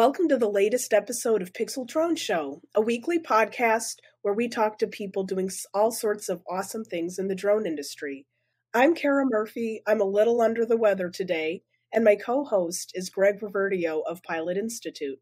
[0.00, 4.78] Welcome to the latest episode of PiXL Drone Show, a weekly podcast where we talk
[4.78, 8.24] to people doing all sorts of awesome things in the drone industry.
[8.72, 9.82] I'm Kara Murphy.
[9.86, 14.22] I'm a little under the weather today, and my co host is Greg Reverdiau of
[14.22, 15.18] Pilot Institute.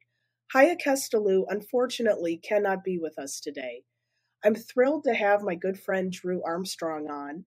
[0.52, 3.82] Haye Kesteloo unfortunately cannot be with us today.
[4.44, 7.46] I'm thrilled to have my good friend Drew Armstrong on.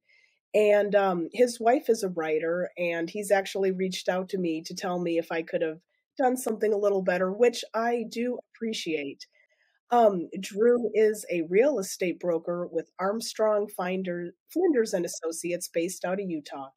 [0.53, 4.75] And um, his wife is a writer, and he's actually reached out to me to
[4.75, 5.79] tell me if I could have
[6.17, 9.25] done something a little better, which I do appreciate.
[9.89, 16.21] Um, Drew is a real estate broker with Armstrong Finder, Flinders and Associates based out
[16.21, 16.69] of Utah.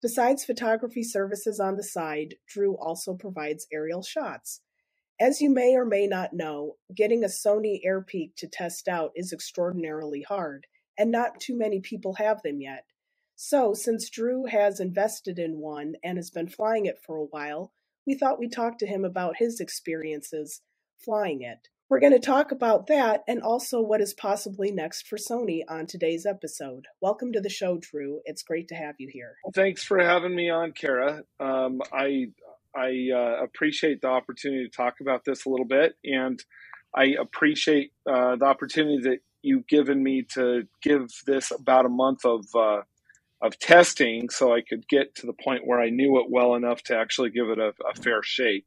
[0.00, 4.60] Besides photography services on the side, Drew also provides aerial shots.
[5.20, 9.32] As you may or may not know, getting a Sony Airpeak to test out is
[9.32, 10.66] extraordinarily hard,
[10.98, 12.84] and not too many people have them yet.
[13.34, 17.72] So, since Drew has invested in one and has been flying it for a while,
[18.06, 20.60] we thought we'd talk to him about his experiences
[20.98, 21.68] flying it.
[21.88, 25.86] We're going to talk about that and also what is possibly next for Sony on
[25.86, 26.86] today's episode.
[27.00, 28.20] Welcome to the show, Drew.
[28.24, 29.34] It's great to have you here.
[29.54, 31.22] Thanks for having me on, Kara.
[31.38, 32.28] Um, I
[32.74, 36.42] I uh, appreciate the opportunity to talk about this a little bit, and
[36.94, 42.24] I appreciate uh, the opportunity that you've given me to give this about a month
[42.24, 42.80] of uh,
[43.44, 46.82] of testing so I could get to the point where I knew it well enough
[46.84, 48.64] to actually give it a, a fair shake.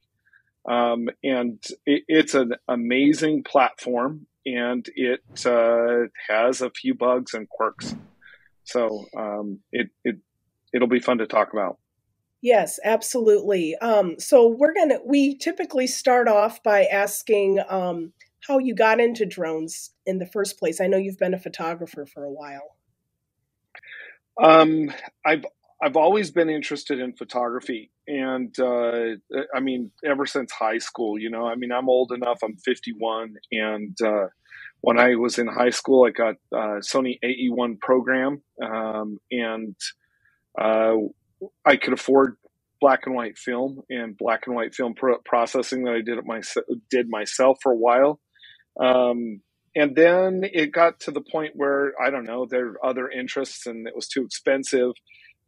[0.70, 7.50] Um, and it, it's an amazing platform and it uh, has a few bugs and
[7.50, 7.96] quirks.
[8.66, 10.18] So um, it, it,
[10.72, 11.80] it'll be fun to talk about.
[12.42, 13.76] Yes, absolutely.
[13.78, 18.14] Um, so we're gonna we typically start off by asking um,
[18.48, 20.80] how you got into drones in the first place.
[20.80, 22.77] I know you've been a photographer for a while.
[24.44, 24.92] Um,
[25.26, 25.46] I've
[25.82, 29.16] I've always been interested in photography, and uh,
[29.54, 31.20] I mean, ever since high school.
[31.20, 32.40] You know, I mean, I'm old enough.
[32.44, 34.28] I'm 51, and uh,
[34.82, 39.76] when I was in high school, I got uh, Sony AE1 program, um, and
[40.60, 40.96] uh,
[41.66, 42.38] I could afford
[42.80, 46.26] black and white film and black and white film pro- processing that I did it
[46.26, 46.42] my
[46.90, 48.20] did myself for a while.
[48.80, 49.42] Um,
[49.78, 53.68] and then it got to the point where I don't know there are other interests
[53.68, 54.94] and it was too expensive.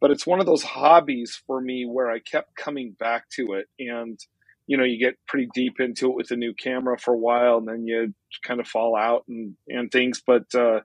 [0.00, 3.66] But it's one of those hobbies for me where I kept coming back to it,
[3.78, 4.18] and
[4.66, 7.58] you know you get pretty deep into it with a new camera for a while,
[7.58, 8.14] and then you
[8.46, 10.22] kind of fall out and and things.
[10.26, 10.80] But uh,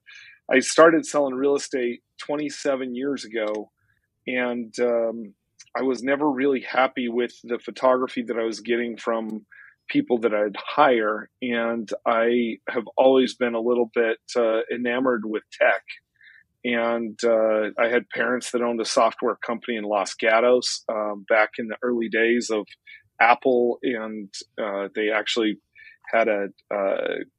[0.51, 3.72] I started selling real estate 27 years ago,
[4.27, 5.33] and um,
[5.77, 9.45] I was never really happy with the photography that I was getting from
[9.88, 11.29] people that I'd hire.
[11.41, 15.84] And I have always been a little bit uh, enamored with tech.
[16.63, 21.51] And uh, I had parents that owned a software company in Los Gatos um, back
[21.59, 22.66] in the early days of
[23.22, 23.78] Apple.
[23.84, 25.59] And uh, they actually
[26.12, 26.47] had a,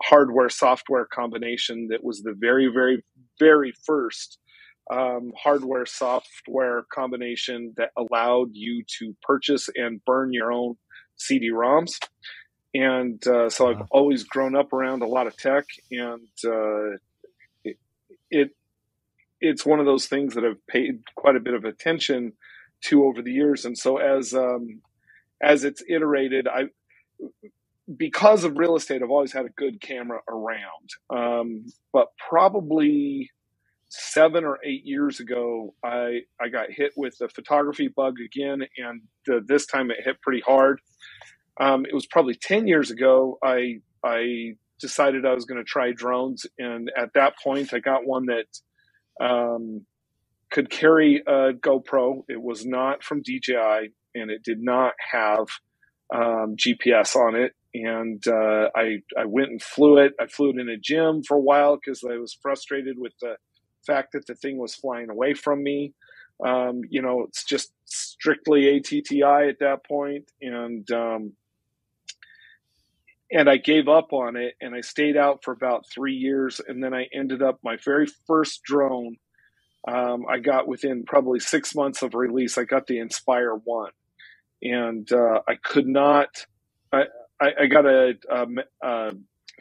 [0.02, 3.04] hardware software combination that was the very, very,
[3.38, 4.38] very first
[4.90, 10.76] um, hardware software combination that allowed you to purchase and burn your own
[11.16, 11.98] CD-ROMs,
[12.74, 16.96] and uh, so I've always grown up around a lot of tech, and uh,
[17.64, 17.78] it,
[18.30, 18.50] it,
[19.40, 22.32] it's one of those things that I've paid quite a bit of attention
[22.84, 24.80] to over the years, and so as um,
[25.42, 26.64] as it's iterated, I
[27.96, 33.30] because of real estate, I've always had a good camera around, um, but probably
[33.88, 39.02] seven or eight years ago, I I got hit with the photography bug again, and
[39.32, 40.80] uh, this time it hit pretty hard.
[41.60, 43.38] Um, it was probably ten years ago.
[43.42, 48.06] I I decided I was going to try drones, and at that point, I got
[48.06, 48.46] one that
[49.24, 49.86] um,
[50.50, 52.24] could carry a GoPro.
[52.28, 55.46] It was not from DJI, and it did not have
[56.14, 57.52] um, GPS on it.
[57.74, 60.12] And uh, I I went and flew it.
[60.20, 63.36] I flew it in a gym for a while because I was frustrated with the
[63.86, 65.94] fact that the thing was flying away from me.
[66.44, 71.32] Um, you know, it's just strictly ATTI at that point, and um,
[73.30, 76.82] and I gave up on it, and I stayed out for about three years, and
[76.82, 79.16] then I ended up my very first drone.
[79.88, 82.58] Um, I got within probably six months of release.
[82.58, 83.92] I got the Inspire One,
[84.62, 86.28] and uh, I could not.
[86.92, 87.04] I,
[87.40, 88.46] I, I got a, a,
[88.82, 89.12] a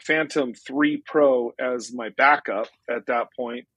[0.01, 3.67] Phantom Three Pro as my backup at that point,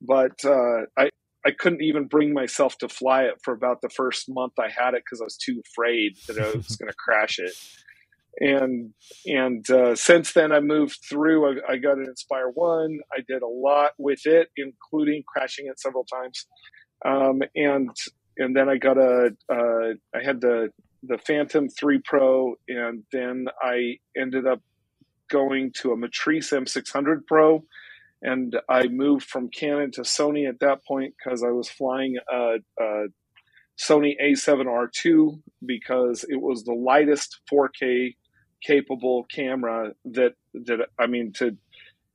[0.00, 1.10] but uh, I
[1.44, 4.94] I couldn't even bring myself to fly it for about the first month I had
[4.94, 7.52] it because I was too afraid that I was going to crash it.
[8.40, 8.94] And
[9.26, 11.60] and uh, since then I moved through.
[11.60, 13.00] I, I, got an Inspire One.
[13.12, 16.46] I did a lot with it, including crashing it several times.
[17.04, 17.90] Um, and
[18.38, 20.70] and then I got a uh, I had the
[21.02, 24.60] the Phantom 3 Pro, and then I ended up
[25.28, 27.64] going to a Matrice M600 Pro.
[28.22, 32.58] And I moved from Canon to Sony at that point because I was flying a,
[32.78, 33.06] a
[33.80, 38.14] Sony A7R2 because it was the lightest 4K
[38.64, 41.56] capable camera that that I mean to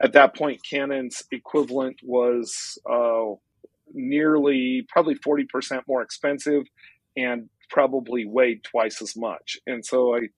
[0.02, 3.34] at that point Canon's equivalent was uh,
[3.94, 6.64] nearly probably 40% more expensive
[7.16, 9.58] and probably weighed twice as much.
[9.66, 10.30] And so I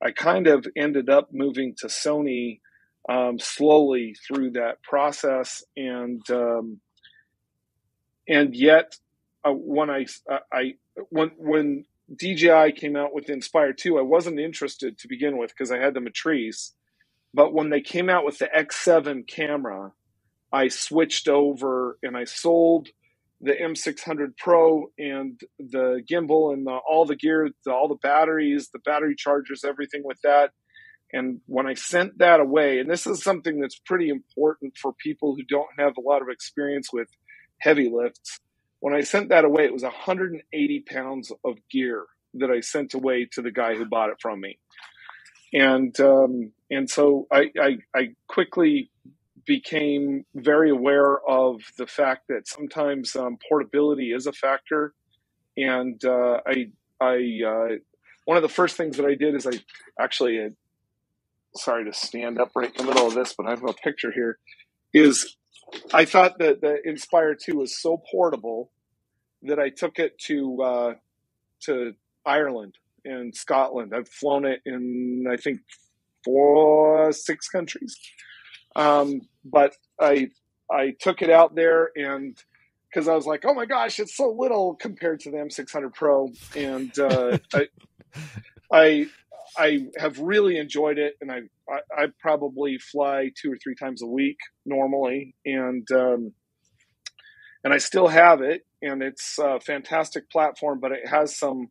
[0.00, 2.60] I kind of ended up moving to Sony
[3.08, 6.80] um, slowly through that process and um,
[8.28, 8.96] and yet
[9.44, 10.06] uh, when I,
[10.52, 10.74] I
[11.08, 11.84] when when
[12.14, 15.94] DJI came out with Inspire 2, I wasn't interested to begin with because I had
[15.94, 16.72] the Matrice.
[17.34, 19.92] But when they came out with the X7 camera,
[20.52, 22.88] I switched over and I sold
[23.40, 28.70] the M600 Pro and the gimbal and the, all the gear, the, all the batteries,
[28.72, 30.50] the battery chargers, everything with that.
[31.12, 35.36] And when I sent that away, and this is something that's pretty important for people
[35.36, 37.08] who don't have a lot of experience with
[37.58, 38.40] heavy lifts,
[38.80, 42.04] when I sent that away, it was 180 pounds of gear
[42.34, 44.58] that I sent away to the guy who bought it from me.
[45.52, 48.90] And um, and so I, I, I quickly
[49.46, 54.92] became very aware of the fact that sometimes um, portability is a factor.
[55.56, 56.68] And uh, I
[57.00, 57.68] I uh,
[58.26, 59.52] one of the first things that I did is I
[59.98, 60.50] actually uh,
[61.56, 64.12] sorry to stand up right in the middle of this, but I have a picture
[64.12, 64.38] here.
[64.92, 65.36] Is
[65.92, 68.70] I thought that the Inspire 2 was so portable
[69.42, 70.94] that I took it to uh,
[71.62, 71.94] to
[72.26, 73.94] Ireland and Scotland.
[73.94, 75.60] I've flown it in I think
[76.24, 77.98] four six countries,
[78.76, 80.30] um, but I
[80.70, 82.36] I took it out there and
[82.88, 86.32] because I was like, oh my gosh, it's so little compared to the M600 Pro,
[86.56, 87.68] and uh, I,
[88.72, 89.06] I
[89.56, 91.40] I have really enjoyed it, and I,
[91.70, 96.32] I, I probably fly two or three times a week normally, and um,
[97.64, 101.68] and I still have it, and it's a fantastic platform, but it has some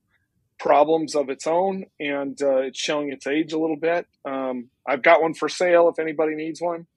[0.59, 4.07] problems of its own, and uh, it's showing its age a little bit.
[4.25, 6.87] Um, I've got one for sale if anybody needs one,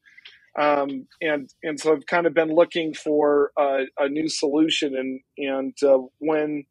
[0.59, 5.21] um, and and so I've kind of been looking for a, a new solution, and
[5.38, 6.65] and uh, when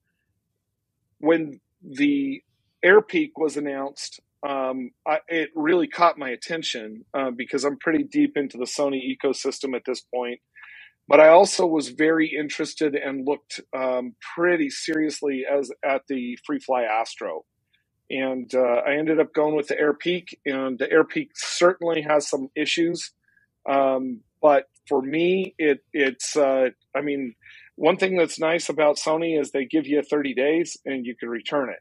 [1.19, 2.41] when the
[2.85, 8.37] AirPeak was announced, um, I, it really caught my attention uh, because I'm pretty deep
[8.37, 10.39] into the Sony ecosystem at this point.
[11.07, 16.87] But I also was very interested and looked um, pretty seriously as at the FreeFly
[16.87, 17.45] Astro,
[18.11, 20.35] and uh, I ended up going with the AirPeak.
[20.45, 23.11] And the AirPeak certainly has some issues,
[23.67, 27.33] um, but for me, it it's uh, I mean,
[27.75, 31.29] one thing that's nice about Sony is they give you 30 days and you can
[31.29, 31.79] return it.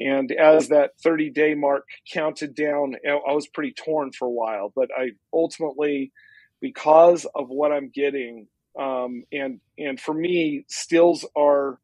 [0.00, 4.72] And as that 30 day mark counted down, I was pretty torn for a while,
[4.74, 6.12] but I ultimately,
[6.60, 8.48] because of what I'm getting,
[8.78, 11.78] um, and and for me, stills are.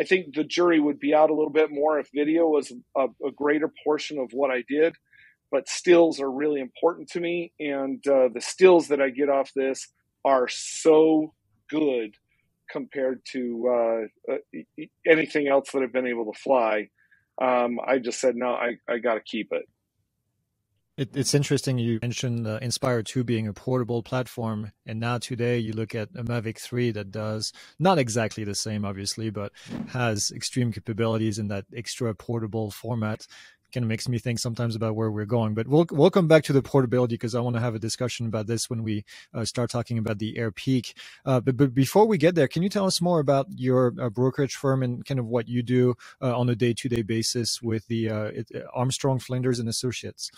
[0.00, 3.06] I think the jury would be out a little bit more if video was a,
[3.26, 4.94] a greater portion of what I did,
[5.50, 9.52] but stills are really important to me, and uh, the stills that I get off
[9.56, 9.88] this
[10.24, 11.34] are so
[11.68, 12.14] good
[12.70, 16.88] compared to uh, uh, anything else that I've been able to fly
[17.40, 19.68] um, I just said, no, I, I got to keep it.
[20.96, 21.16] it.
[21.16, 24.72] It's interesting you mentioned uh, Inspire 2 being a portable platform.
[24.86, 28.84] And now today you look at a Mavic 3 that does not exactly the same,
[28.84, 29.52] obviously, but
[29.90, 33.26] has extreme capabilities in that extra portable format
[33.72, 35.54] kind of makes me think sometimes about where we're going.
[35.54, 38.26] But we'll we'll come back to the portability because I want to have a discussion
[38.26, 40.94] about this when we uh, start talking about the AirPeak.
[41.26, 44.10] Uh, but but before we get there, can you tell us more about your uh,
[44.10, 47.62] brokerage firm and kind of what you do uh, on a day to day basis
[47.62, 50.30] with the uh, it, Armstrong Flinders and Associates?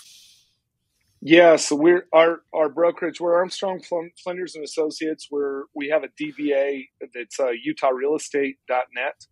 [1.23, 3.21] Yeah, so we're our our brokerage.
[3.21, 3.83] We're Armstrong
[4.23, 5.29] Flinders and Associates.
[5.33, 9.27] We're we have a DBA that's uh, UtahRealEstate.net,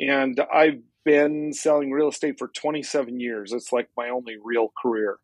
[0.00, 3.52] and I've been selling real estate for 27 years.
[3.52, 5.18] It's like my only real career.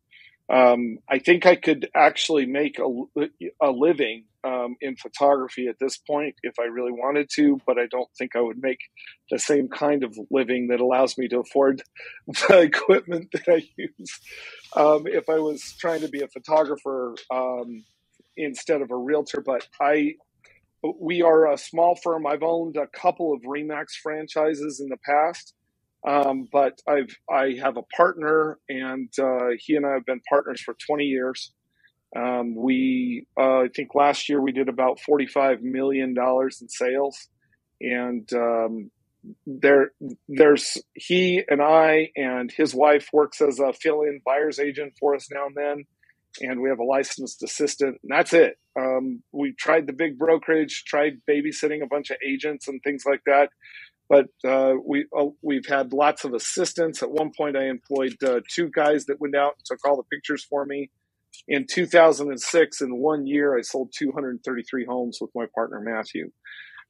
[0.51, 3.31] Um, I think I could actually make a,
[3.63, 7.87] a living um, in photography at this point if I really wanted to, but I
[7.87, 8.81] don't think I would make
[9.31, 11.83] the same kind of living that allows me to afford
[12.27, 14.21] the equipment that I use
[14.75, 17.85] um, if I was trying to be a photographer um,
[18.37, 19.43] instead of a realtor.
[19.45, 20.15] But I,
[20.83, 22.27] we are a small firm.
[22.27, 25.55] I've owned a couple of Remax franchises in the past.
[26.07, 30.61] Um, but I've I have a partner, and uh, he and I have been partners
[30.63, 31.53] for 20 years.
[32.17, 37.29] Um, we uh, I think last year we did about 45 million dollars in sales,
[37.81, 38.91] and um,
[39.47, 39.93] there
[40.29, 45.29] there's he and I and his wife works as a fill-in buyer's agent for us
[45.31, 45.85] now and then,
[46.41, 48.57] and we have a licensed assistant, and that's it.
[48.79, 53.23] Um, we tried the big brokerage, tried babysitting a bunch of agents and things like
[53.27, 53.51] that,
[54.11, 57.03] but uh, we uh, we've had lots of assistants.
[57.03, 60.17] At one point, I employed uh, two guys that went out and took all the
[60.17, 60.91] pictures for me.
[61.49, 66.31] In 2006, in one year, I sold 233 homes with my partner Matthew.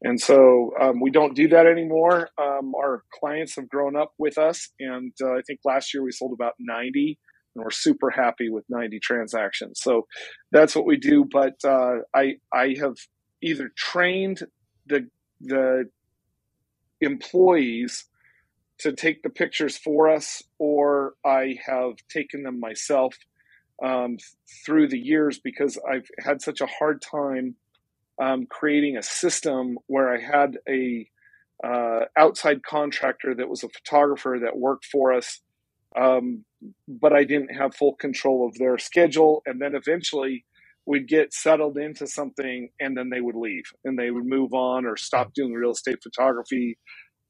[0.02, 2.30] And so um, we don't do that anymore.
[2.42, 6.12] Um, our clients have grown up with us, and uh, I think last year we
[6.12, 7.18] sold about 90,
[7.54, 9.80] and we're super happy with 90 transactions.
[9.82, 10.06] So
[10.52, 11.26] that's what we do.
[11.30, 12.96] But uh, I I have
[13.42, 14.40] either trained
[14.86, 15.06] the
[15.42, 15.90] the
[17.00, 18.06] employees
[18.78, 23.14] to take the pictures for us, or I have taken them myself
[23.82, 24.16] um,
[24.64, 27.56] through the years because I've had such a hard time
[28.20, 31.08] um, creating a system where I had a
[31.64, 35.40] uh, outside contractor that was a photographer that worked for us,
[35.96, 36.44] um,
[36.88, 39.42] but I didn't have full control of their schedule.
[39.46, 40.44] And then eventually
[40.90, 44.84] we'd get settled into something and then they would leave and they would move on
[44.84, 46.76] or stop doing real estate photography.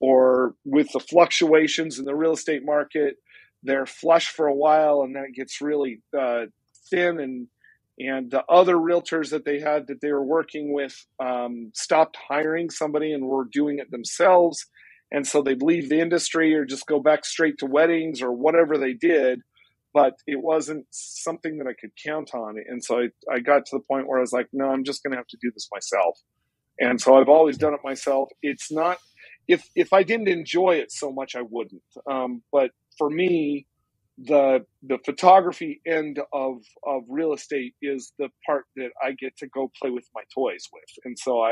[0.00, 3.16] Or with the fluctuations in the real estate market,
[3.62, 6.46] they're flush for a while and then it gets really uh,
[6.90, 7.48] thin and
[7.98, 12.70] and the other realtors that they had that they were working with um, stopped hiring
[12.70, 14.64] somebody and were doing it themselves
[15.12, 18.78] and so they'd leave the industry or just go back straight to weddings or whatever
[18.78, 19.40] they did
[19.94, 22.56] but it wasn't something that i could count on.
[22.68, 25.02] And so i, I got to the point where i was like no i'm just
[25.02, 26.18] going to have to do this myself.
[26.80, 28.30] And so i've always done it myself.
[28.42, 28.98] It's not
[29.48, 31.82] if if i didn't enjoy it so much i wouldn't.
[32.10, 33.66] Um, but for me
[34.18, 39.48] the the photography end of of real estate is the part that I get to
[39.48, 41.50] go play with my toys with, and so I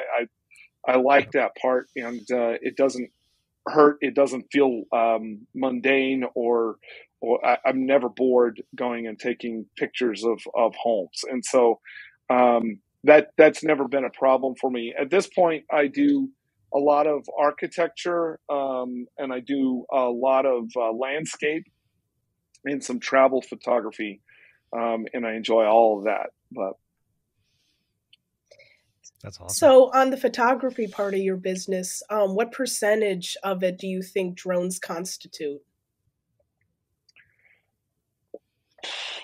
[0.89, 3.11] I, I like that part, and uh, it doesn't
[3.69, 3.99] hurt.
[4.03, 6.77] It doesn't feel um, mundane or
[7.21, 11.81] or I, am never bored going and taking pictures of of homes, and so
[12.31, 14.95] um, that that's never been a problem for me.
[14.99, 16.31] At this point, I do
[16.75, 21.67] a lot of architecture um, and I do a lot of uh, landscape
[22.65, 24.21] and some travel photography,
[24.73, 26.31] um, and I enjoy all of that.
[26.53, 26.73] But
[29.23, 29.55] that's awesome.
[29.55, 34.03] So, on the photography part of your business, um, what percentage of it do you
[34.03, 35.61] think drones constitute?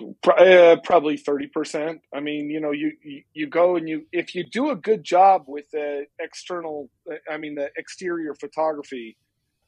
[0.00, 2.00] Uh, probably 30%.
[2.14, 5.04] I mean, you know, you, you, you go and you, if you do a good
[5.04, 6.90] job with the external,
[7.30, 9.16] I mean, the exterior photography,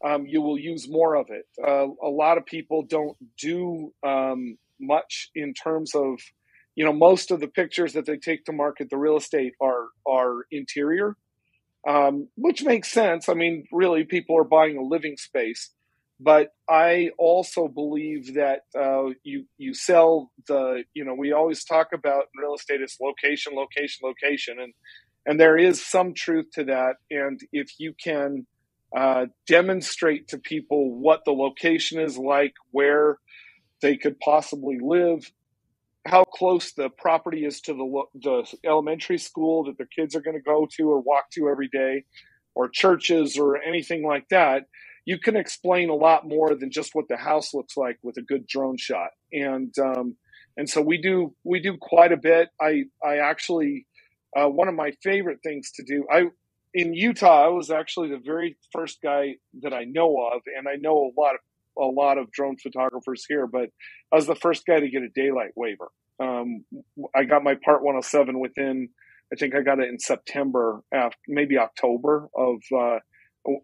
[0.04, 1.46] um, you will use more of it.
[1.62, 6.18] Uh, a lot of people don't do um, much in terms of,
[6.74, 9.86] you know, most of the pictures that they take to market the real estate are
[10.06, 11.16] are interior,
[11.88, 13.28] um, which makes sense.
[13.28, 15.70] I mean, really, people are buying a living space.
[16.18, 21.88] But I also believe that uh, you you sell the you know we always talk
[21.92, 24.72] about real estate as location, location, location, and
[25.26, 26.94] and there is some truth to that.
[27.10, 28.46] And if you can
[28.96, 33.18] uh, demonstrate to people what the location is like, where
[33.82, 35.30] they could possibly live,
[36.06, 40.36] how close the property is to the, the elementary school that their kids are going
[40.36, 42.04] to go to or walk to every day,
[42.54, 44.62] or churches or anything like that.
[45.06, 48.22] You can explain a lot more than just what the house looks like with a
[48.22, 50.16] good drone shot, and um,
[50.58, 52.50] and so we do we do quite a bit.
[52.60, 53.86] I I actually
[54.36, 56.06] uh, one of my favorite things to do.
[56.12, 56.26] I
[56.74, 60.76] in Utah, I was actually the very first guy that I know of, and I
[60.76, 61.40] know a lot of
[61.78, 63.70] a lot of drone photographers here, but
[64.12, 65.90] I was the first guy to get a daylight waiver.
[66.20, 66.64] Um,
[67.14, 68.88] I got my Part 107 within,
[69.32, 72.98] I think I got it in September, after, maybe October of uh,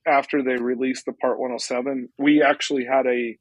[0.06, 2.08] after they released the Part 107.
[2.18, 3.38] We actually had a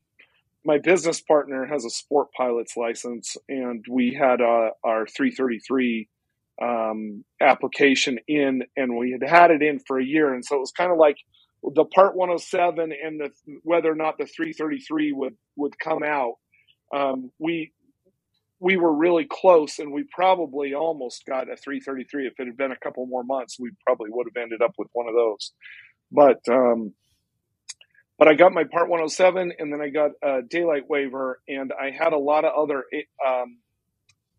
[0.64, 6.08] my business partner has a sport pilot's license, and we had uh, our 333
[6.62, 10.60] um, application in, and we had had it in for a year, and so it
[10.60, 11.18] was kind of like
[11.64, 13.30] the Part 107 and the
[13.64, 16.36] whether or not the 333 would would come out.
[16.96, 17.72] Um, we
[18.60, 22.28] we were really close, and we probably almost got a 333.
[22.28, 24.90] If it had been a couple more months, we probably would have ended up with
[24.94, 25.52] one of those.
[26.12, 26.94] But um,
[28.18, 31.90] but I got my Part 107, and then I got a daylight waiver, and I
[31.90, 32.86] had a lot of other
[33.26, 33.58] um,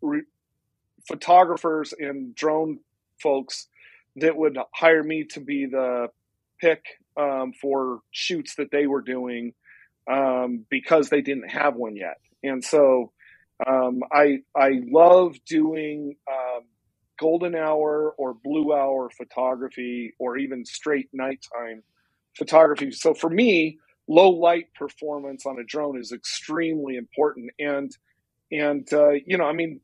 [0.00, 0.22] re-
[1.08, 2.78] photographers and drone
[3.20, 3.66] folks
[4.16, 6.08] that would hire me to be the
[6.60, 6.84] pick
[7.16, 9.52] um, for shoots that they were doing
[10.10, 12.18] um, because they didn't have one yet.
[12.42, 13.12] And so
[13.66, 16.62] um, I I love doing um,
[17.22, 21.84] golden hour or blue hour photography or even straight nighttime
[22.36, 22.90] photography.
[22.90, 27.52] So for me, low light performance on a drone is extremely important.
[27.60, 27.96] And
[28.50, 29.80] and uh, you know, I mean,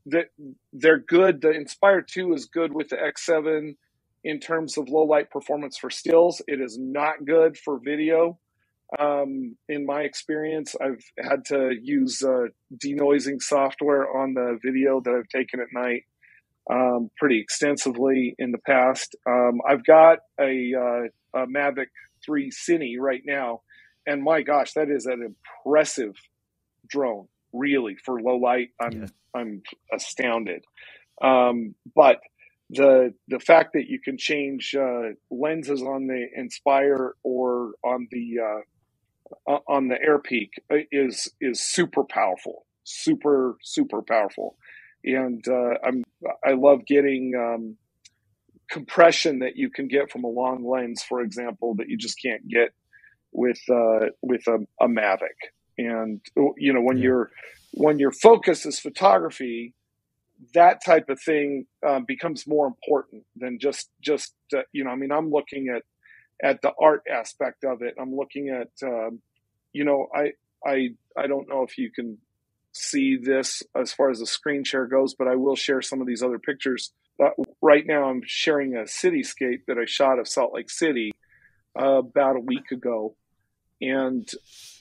[0.73, 1.41] they're good.
[1.41, 3.75] The Inspire Two is good with the X7
[4.25, 6.41] in terms of low light performance for stills.
[6.47, 8.37] It is not good for video.
[8.99, 12.47] Um, in my experience, I've had to use uh,
[12.83, 16.03] denoising software on the video that I've taken at night
[16.69, 19.15] um, pretty extensively in the past.
[19.27, 21.87] Um, I've got a, uh, a Mavic
[22.25, 23.61] 3 Cine right now,
[24.05, 25.35] and my gosh, that is an
[25.65, 26.15] impressive
[26.87, 28.69] drone, really for low light.
[28.79, 29.07] I'm yeah.
[29.35, 29.61] I'm
[29.93, 30.63] astounded.
[31.21, 32.19] Um, but
[32.69, 38.63] the the fact that you can change uh, lenses on the Inspire or on the
[39.47, 40.49] uh, on the Airpeak
[40.91, 44.55] is is super powerful, super super powerful,
[45.03, 46.03] and uh, I'm
[46.45, 47.77] I love getting um,
[48.69, 52.47] compression that you can get from a long lens, for example, that you just can't
[52.47, 52.73] get
[53.31, 55.27] with uh, with a, a Mavic.
[55.77, 56.21] And
[56.57, 57.03] you know when yeah.
[57.03, 57.31] your
[57.73, 59.73] when your focus is photography,
[60.53, 64.91] that type of thing um, becomes more important than just just uh, you know.
[64.91, 65.83] I mean, I'm looking at
[66.41, 67.95] at the art aspect of it.
[67.99, 69.21] I'm looking at um,
[69.73, 70.33] you know I
[70.65, 72.17] I I don't know if you can
[72.71, 76.07] see this as far as the screen share goes, but I will share some of
[76.07, 76.91] these other pictures.
[77.61, 81.11] Right now, I'm sharing a cityscape that I shot of Salt Lake City
[81.79, 83.15] uh, about a week ago,
[83.81, 84.27] and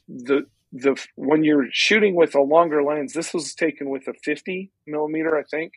[0.08, 4.70] the the when you're shooting with a longer lens, this was taken with a 50
[4.86, 5.72] millimeter, I think,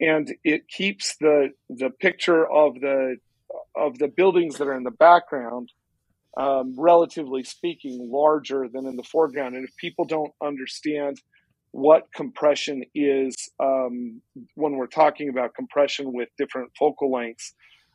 [0.00, 3.16] and it keeps the the picture of the
[3.74, 5.70] of the buildings that are in the background,
[6.38, 9.54] um, relatively speaking, larger than in the foreground.
[9.54, 11.20] And if people don't understand
[11.72, 14.20] what compression is um,
[14.54, 17.54] when we're talking about compression with different focal lengths,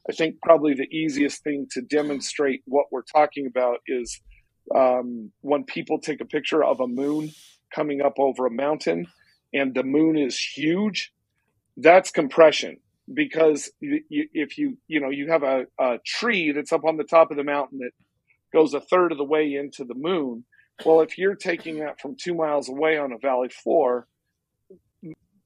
[0.10, 4.20] I think probably the easiest thing to demonstrate what we're talking about is
[4.74, 7.32] um, when people take a picture of a moon
[7.74, 9.08] coming up over a mountain
[9.54, 11.12] and the moon is huge,
[11.76, 12.78] that's compression
[13.13, 17.32] because if you you know you have a, a tree that's up on the top
[17.32, 17.91] of the mountain that
[18.53, 20.45] goes a third of the way into the moon.
[20.86, 24.07] Well, if you're taking that from two miles away on a valley floor,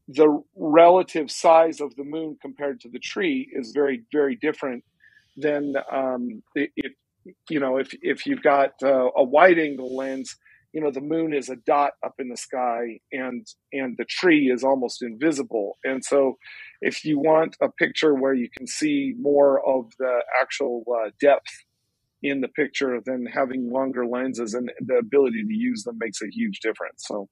[0.08, 4.84] the relative size of the moon compared to the tree is very, very different
[5.38, 6.94] than um, if
[7.50, 10.36] you know, if if you've got uh, a wide angle lens,
[10.74, 14.52] you know, the moon is a dot up in the sky, and and the tree
[14.52, 15.78] is almost invisible.
[15.84, 16.38] And so,
[16.82, 21.64] if you want a picture where you can see more of the actual uh, depth
[22.24, 26.28] in the picture, then having longer lenses and the ability to use them makes a
[26.30, 27.04] huge difference.
[27.08, 27.28] So,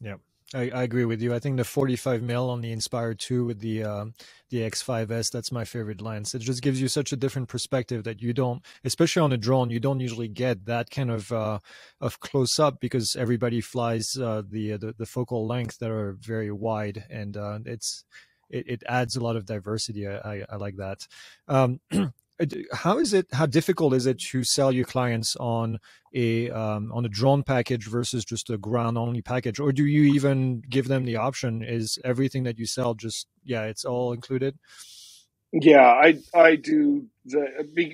[0.00, 0.16] yeah.
[0.52, 1.34] I, I, agree with you.
[1.34, 4.04] I think the 45 mil on the Inspire 2 with the uh,
[4.50, 6.34] the X5S, that's my favorite lens.
[6.34, 9.70] It just gives you such a different perspective that you don't, especially on a drone,
[9.70, 11.58] you don't usually get that kind of uh,
[12.00, 16.52] of close up because everybody flies uh, the, the, the focal length that are very
[16.52, 18.04] wide, and uh, it's
[18.50, 20.06] it, it, adds a lot of diversity.
[20.06, 21.06] I, I, I like that.
[21.48, 22.08] Um, Uh,
[22.72, 25.78] how is it how difficult is it to sell your clients on
[26.14, 29.60] a um, on a drone package versus just a ground only package?
[29.60, 31.62] Or do you even give them the option?
[31.62, 34.58] Is everything that you sell just yeah it's all included?
[35.52, 37.46] Yeah i i do the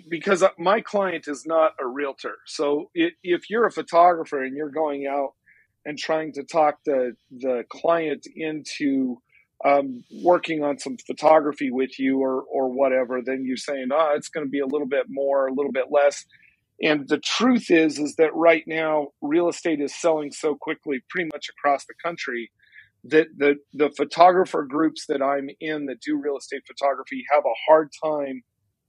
[0.09, 2.37] because my client is not a realtor.
[2.47, 5.33] So if you're a photographer and you're going out
[5.85, 9.19] and trying to talk the the client into
[9.65, 14.29] um, working on some photography with you or or whatever, then you're saying, oh, it's
[14.29, 16.25] going to be a little bit more, a little bit less.
[16.83, 21.29] And the truth is, is that right now real estate is selling so quickly, pretty
[21.33, 22.51] much across the country,
[23.05, 27.61] that the the photographer groups that I'm in that do real estate photography have a
[27.69, 28.43] hard time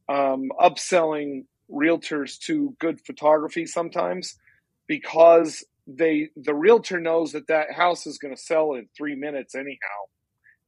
[0.10, 4.36] um, upselling realtors to good photography sometimes
[4.88, 9.56] because they the realtor knows that that house is going to sell in three minutes
[9.56, 10.00] anyhow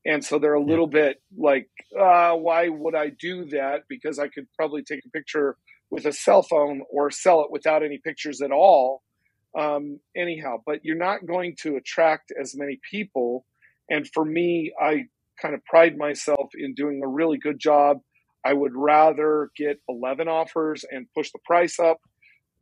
[0.06, 1.02] and so they're a little yeah.
[1.02, 3.84] bit like, uh, why would I do that?
[3.88, 5.58] Because I could probably take a picture
[5.90, 9.02] with a cell phone or sell it without any pictures at all.
[9.58, 13.46] Um, anyhow, but you're not going to attract as many people.
[13.90, 15.06] And for me, I
[15.40, 18.00] kind of pride myself in doing a really good job.
[18.44, 22.00] I would rather get 11 offers and push the price up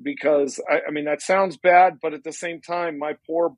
[0.03, 3.55] because I, I mean, that sounds bad, but at the same time, my poor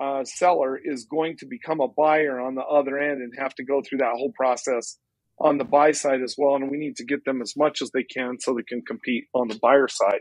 [0.00, 3.64] uh, seller is going to become a buyer on the other end and have to
[3.64, 4.98] go through that whole process
[5.40, 6.56] on the buy side as well.
[6.56, 9.26] And we need to get them as much as they can so they can compete
[9.34, 10.20] on the buyer side.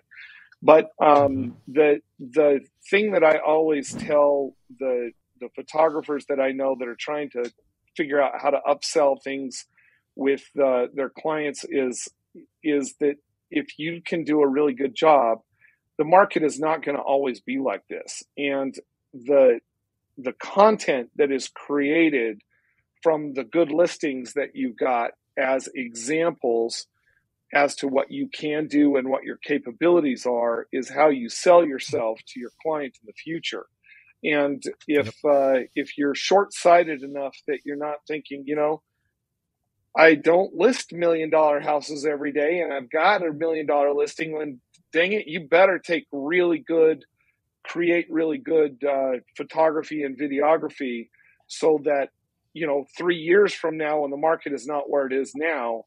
[0.61, 6.75] But um, the the thing that I always tell the the photographers that I know
[6.79, 7.51] that are trying to
[7.95, 9.65] figure out how to upsell things
[10.15, 12.07] with uh, their clients is
[12.63, 13.15] is that
[13.51, 15.39] if you can do a really good job,
[15.97, 18.23] the market is not going to always be like this.
[18.35, 18.73] And
[19.13, 19.59] the
[20.17, 22.41] the content that is created
[23.03, 26.88] from the good listings that you got as examples
[27.53, 31.65] as to what you can do and what your capabilities are is how you sell
[31.65, 33.65] yourself to your client in the future.
[34.23, 38.82] And if uh, if you're short sighted enough that you're not thinking, you know,
[39.95, 44.34] I don't list million dollar houses every day, and I've got a million dollar listing.
[44.34, 44.60] When
[44.91, 47.06] dang it, you better take really good,
[47.67, 51.10] create really good uh, photography and videography,
[51.47, 52.10] so that
[52.53, 55.84] you know three years from now, when the market is not where it is now,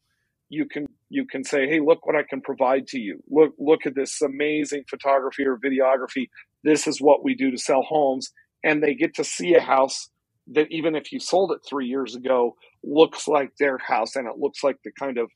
[0.49, 3.21] you can you can say, hey, look what I can provide to you.
[3.29, 6.27] Look look at this amazing photography or videography
[6.63, 8.31] this is what we do to sell homes.
[8.63, 10.09] And they get to see a house
[10.47, 14.37] that even if you sold it three years ago, looks like their house and it
[14.37, 15.29] looks like the kind of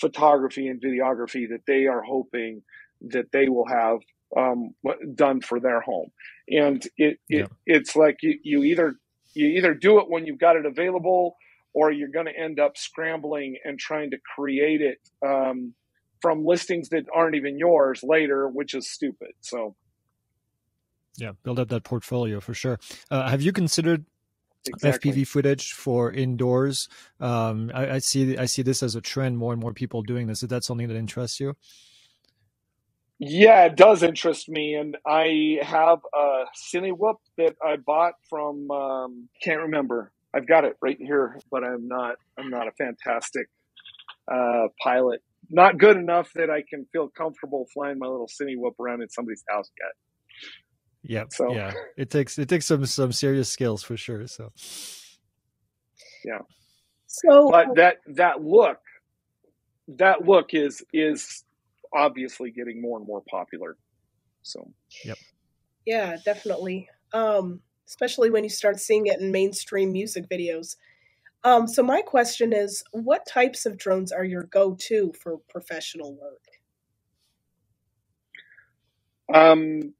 [0.00, 2.62] photography and videography that they are hoping
[3.00, 3.98] that they will have
[4.36, 4.74] um,
[5.14, 6.10] done for their home.
[6.48, 7.42] And it, yeah.
[7.44, 8.94] it it's like you, you either
[9.34, 11.36] you either do it when you've got it available
[11.74, 15.74] or you're going to end up scrambling and trying to create it um,
[16.20, 19.32] from listings that aren't even yours later, which is stupid.
[19.40, 19.74] So
[21.16, 22.78] yeah, build up that portfolio for sure.
[23.10, 24.04] Uh, have you considered
[24.66, 25.12] exactly.
[25.12, 26.88] FPV footage for indoors?
[27.20, 29.38] Um, I, I, see I see this as a trend.
[29.38, 30.42] More and more people doing this.
[30.42, 31.54] Is that something that interests you?
[33.24, 36.42] Yeah, it does interest me, and I have a
[36.74, 40.10] Cinewhoop that I bought from um, can't remember.
[40.34, 43.46] I've got it right here, but I'm not I'm not a fantastic
[44.26, 45.22] uh, pilot.
[45.50, 49.44] Not good enough that I can feel comfortable flying my little Cinewhoop around in somebody's
[49.48, 49.92] house yet.
[51.04, 51.24] Yeah.
[51.30, 54.26] So yeah, it takes it takes some some serious skills for sure.
[54.26, 54.50] So
[56.24, 56.40] yeah.
[57.06, 58.78] So but that that look
[59.86, 61.44] that look is is
[61.94, 63.76] obviously getting more and more popular.
[64.42, 64.72] So
[65.04, 65.18] yep.
[65.84, 66.88] Yeah, definitely.
[67.12, 70.76] Um, especially when you start seeing it in mainstream music videos.
[71.44, 76.44] Um, so my question is, what types of drones are your go-to for professional work?
[79.34, 79.94] Um,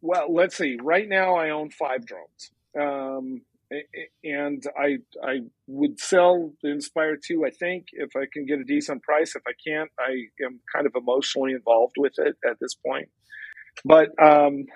[0.00, 0.78] well, let's see.
[0.80, 3.42] Right now, I own five drones, um,
[4.22, 7.44] and I I would sell the Inspire two.
[7.44, 9.34] I think if I can get a decent price.
[9.34, 13.08] If I can't, I am kind of emotionally involved with it at this point.
[13.84, 14.66] But um,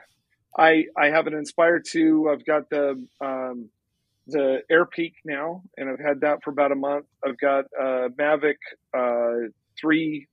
[0.57, 2.29] I I have an Inspire two.
[2.33, 3.71] I've got the um,
[4.27, 7.07] the AirPeak now, and I've had that for about a month.
[7.27, 8.57] I've got a Mavic
[8.97, 9.49] uh,
[9.81, 10.29] three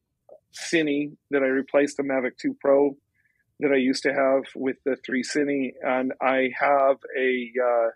[0.54, 2.96] Cine that I replaced the Mavic two Pro
[3.60, 7.52] that I used to have with the three cine, and I have a.
[7.62, 7.90] Uh,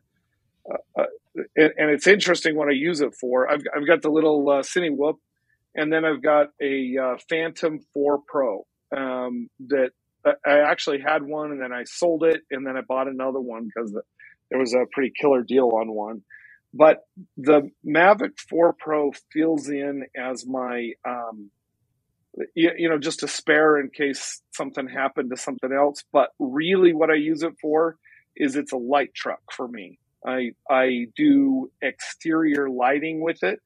[0.98, 1.04] uh,
[1.56, 3.50] and, and, it's interesting what I use it for.
[3.50, 5.16] I've, I've got the little uh, Cinewhoop,
[5.76, 9.92] and then I've got a uh, Phantom 4 Pro um, that
[10.26, 13.68] I actually had one, and then I sold it, and then I bought another one
[13.68, 13.96] because
[14.50, 16.24] there was a pretty killer deal on one.
[16.74, 17.00] But
[17.38, 21.52] the Mavic 4 Pro fills in as my um,
[22.56, 26.04] you, you know, just a spare in case something happened to something else.
[26.12, 27.98] But really, what I use it for
[28.36, 29.99] is it's a light truck for me.
[30.26, 33.60] I I do exterior lighting with it,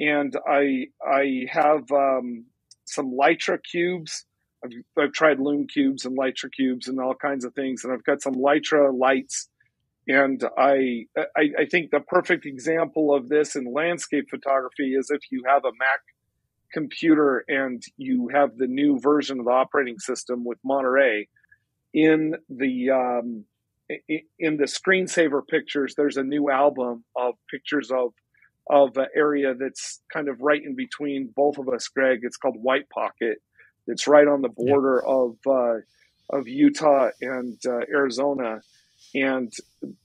[0.00, 2.46] and I I have um,
[2.84, 4.24] some Litra cubes.
[4.64, 8.04] I've, I've tried Lume cubes and Litra cubes and all kinds of things, and I've
[8.04, 9.48] got some Litra lights.
[10.06, 15.20] And I, I I think the perfect example of this in landscape photography is if
[15.30, 16.00] you have a Mac
[16.72, 21.28] computer and you have the new version of the operating system with Monterey
[21.94, 23.44] in the um,
[24.38, 28.12] in the screensaver pictures there's a new album of pictures of
[28.68, 32.20] of an area that's kind of right in between both of us greg.
[32.22, 33.38] It's called white pocket.
[33.86, 35.14] It's right on the border yeah.
[35.14, 35.80] of uh,
[36.30, 38.60] of utah and uh, arizona.
[39.14, 39.52] And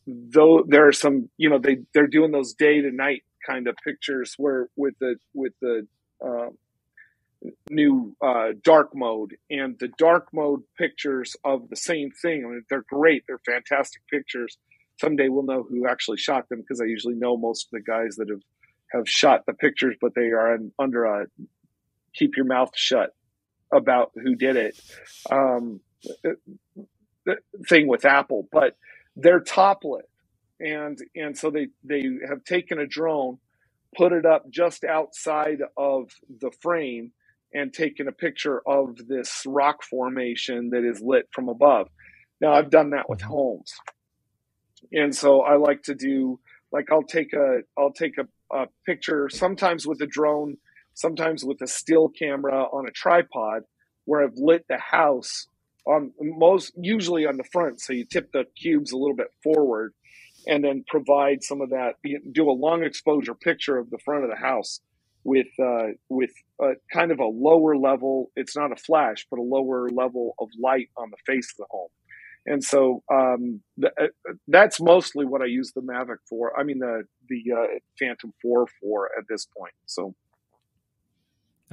[0.08, 3.76] though there are some you know they they're doing those day to night kind of
[3.84, 5.86] pictures where with the with the
[6.26, 6.50] uh,
[7.70, 12.46] new uh, dark mode and the dark mode pictures of the same thing.
[12.46, 13.24] I mean, they're great.
[13.28, 14.58] They're fantastic pictures.
[15.02, 18.16] Someday we'll know who actually shot them because I usually know most of the guys
[18.18, 18.42] that have,
[18.92, 21.26] have shot the pictures, but they are under a
[22.14, 23.16] keep your mouth shut
[23.74, 24.80] about who did it
[25.32, 25.82] um,
[27.68, 28.48] thing with Apple.
[28.52, 28.78] But
[29.16, 30.10] they're top lit.
[30.60, 33.40] And, and so they, they have taken a drone,
[33.98, 37.12] put it up just outside of the frame
[37.54, 41.88] and taken a picture of this rock formation that is lit from above.
[42.42, 43.30] Now I've done that with mm-hmm.
[43.30, 43.74] homes.
[44.92, 46.40] And so I like to do
[46.72, 50.58] like I'll take a I'll take a, a picture sometimes with a drone
[50.94, 53.64] sometimes with a still camera on a tripod
[54.06, 55.48] where I've lit the house
[55.86, 57.82] on most usually on the front.
[57.82, 59.94] So you tip the cubes a little bit forward
[60.48, 61.96] and then provide some of that,
[62.32, 64.82] do a long exposure picture of the front of the house
[65.24, 66.32] with uh, with
[66.62, 68.32] a, kind of a lower level.
[68.36, 71.66] It's not a flash, but a lower level of light on the face of the
[71.70, 71.90] home.
[72.46, 76.60] And so um, th- uh, that's mostly what I use the Mavic for.
[76.60, 79.74] I mean the the uh, Phantom Four for at this point.
[79.86, 80.16] So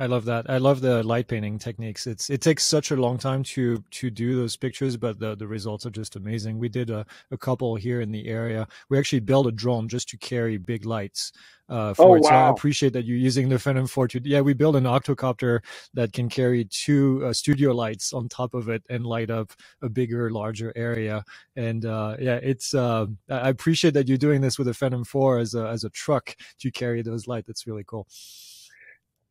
[0.01, 0.49] I love that.
[0.49, 2.07] I love the light painting techniques.
[2.07, 5.47] It's it takes such a long time to to do those pictures, but the, the
[5.47, 6.59] results are just amazing.
[6.59, 8.67] We did a, a couple here in the area.
[8.89, 11.33] We actually built a drone just to carry big lights
[11.69, 12.23] uh, for oh, it.
[12.23, 12.31] Wow.
[12.31, 15.61] So I appreciate that you're using the Phantom 4 to yeah, we built an octocopter
[15.93, 19.91] that can carry two uh, studio lights on top of it and light up a
[19.91, 21.23] bigger, larger area.
[21.57, 25.41] And uh, yeah, it's uh, I appreciate that you're doing this with a Phantom 4
[25.41, 27.49] as a as a truck to carry those lights.
[27.49, 28.07] That's really cool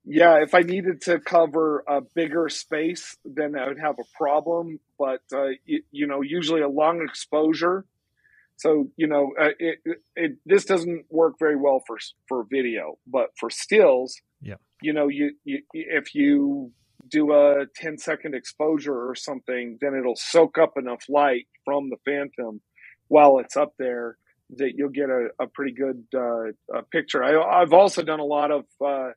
[0.05, 4.79] yeah, if I needed to cover a bigger space, then I would have a problem.
[4.97, 7.85] But uh, you, you, know, usually a long exposure.
[8.57, 9.79] So you know, uh, it,
[10.15, 15.07] it, this doesn't work very well for for video, but for stills, yeah, you know,
[15.07, 16.71] you, you if you
[17.07, 21.97] do a 10 second exposure or something, then it'll soak up enough light from the
[22.05, 22.61] phantom
[23.07, 24.17] while it's up there
[24.57, 27.23] that you'll get a, a pretty good uh, picture.
[27.23, 29.09] I, have also done a lot of uh,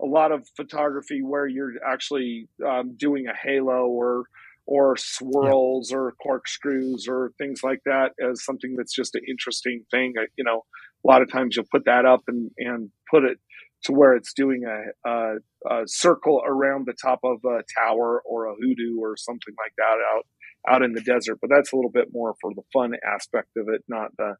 [0.00, 4.24] a lot of photography where you're actually um, doing a halo or
[4.66, 5.96] or swirls yeah.
[5.96, 10.14] or corkscrews or things like that as something that's just an interesting thing.
[10.36, 10.64] You know,
[11.04, 13.38] a lot of times you'll put that up and, and put it
[13.84, 15.34] to where it's doing a, a,
[15.70, 19.98] a circle around the top of a tower or a hoodoo or something like that
[20.14, 20.26] out
[20.68, 21.38] out in the desert.
[21.40, 24.34] But that's a little bit more for the fun aspect of it, not the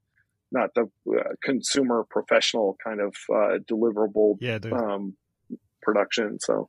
[0.53, 5.17] not the uh, consumer professional kind of uh, deliverable yeah, um,
[5.87, 6.39] production.
[6.41, 6.69] So.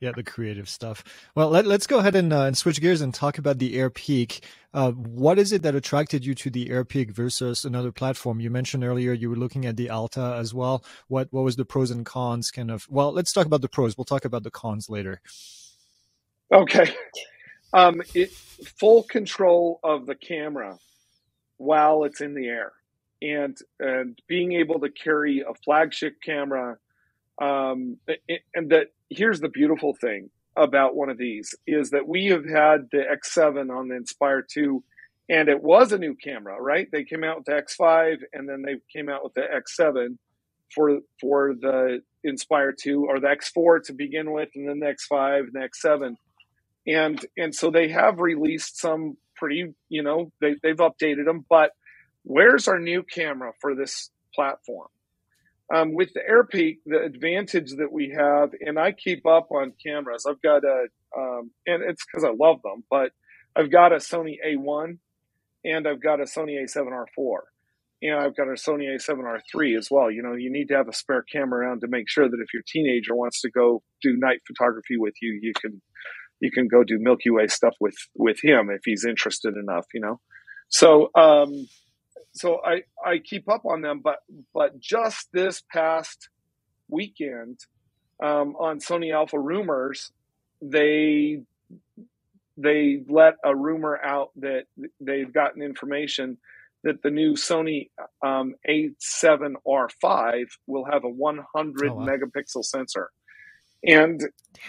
[0.00, 1.04] Yeah, the creative stuff.
[1.36, 4.40] Well, let, us go ahead and, uh, and switch gears and talk about the AirPeak.
[4.74, 8.40] Uh, what is it that attracted you to the Air Peak versus another platform?
[8.40, 10.84] You mentioned earlier you were looking at the Alta as well.
[11.06, 12.50] What what was the pros and cons?
[12.50, 12.84] Kind of.
[12.90, 13.96] Well, let's talk about the pros.
[13.96, 15.20] We'll talk about the cons later.
[16.52, 16.92] Okay.
[17.74, 20.78] Um, it, full control of the camera
[21.56, 22.72] while it's in the air,
[23.22, 26.76] and and being able to carry a flagship camera
[27.42, 27.96] um,
[28.54, 32.88] and that here's the beautiful thing about one of these is that we have had
[32.92, 34.82] the X7 on the Inspire 2
[35.28, 36.88] and it was a new camera, right?
[36.92, 40.18] They came out with the X5 and then they came out with the X7
[40.72, 45.40] for for the Inspire 2 or the X4 to begin with and then the X5
[45.40, 46.16] and the X7.
[46.86, 51.72] And and so they have released some pretty, you know, they they've updated them, but
[52.22, 54.88] where's our new camera for this platform?
[55.74, 60.26] Um, with the Airpeak, the advantage that we have, and I keep up on cameras.
[60.28, 63.12] I've got a, um, and it's because I love them, but
[63.56, 64.98] I've got a Sony A1
[65.64, 67.38] and I've got a Sony A7R4
[68.02, 70.10] and I've got a Sony A7R3 as well.
[70.10, 72.52] You know, you need to have a spare camera around to make sure that if
[72.52, 75.80] your teenager wants to go do night photography with you, you can
[76.40, 79.86] you can go do Milky Way stuff with with him if he's interested enough.
[79.94, 80.20] You know,
[80.68, 81.68] so um,
[82.32, 84.18] so I, I keep up on them, but
[84.54, 86.28] but just this past
[86.88, 87.60] weekend
[88.22, 90.10] um, on Sony Alpha Rumors,
[90.60, 91.42] they
[92.56, 94.64] they let a rumor out that
[95.00, 96.38] they've gotten information
[96.84, 97.90] that the new Sony
[98.22, 102.06] um, A7R5 will have a 100 oh, wow.
[102.06, 103.10] megapixel sensor,
[103.84, 104.20] and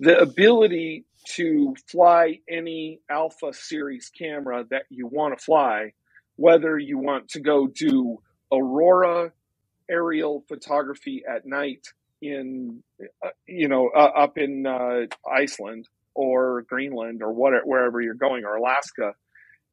[0.00, 1.04] the ability
[1.36, 5.92] to fly any Alpha series camera that you want to fly,
[6.36, 8.18] whether you want to go do
[8.52, 9.32] aurora
[9.88, 11.86] aerial photography at night
[12.22, 12.82] in,
[13.24, 18.44] uh, you know, uh, up in uh, Iceland or Greenland or whatever, wherever you're going,
[18.44, 19.12] or Alaska.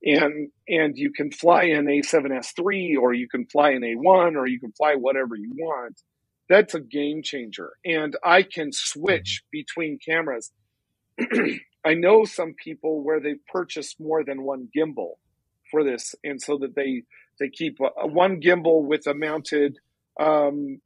[0.03, 4.59] And, and you can fly an A7S3 or you can fly an A1 or you
[4.59, 6.01] can fly whatever you want.
[6.49, 7.71] That's a game changer.
[7.85, 10.51] And I can switch between cameras
[11.85, 15.13] I know some people where they've purchased more than one gimbal
[15.69, 17.03] for this, and so that they
[17.39, 19.79] they keep a, a one gimbal with a mounted.
[20.19, 20.79] Um,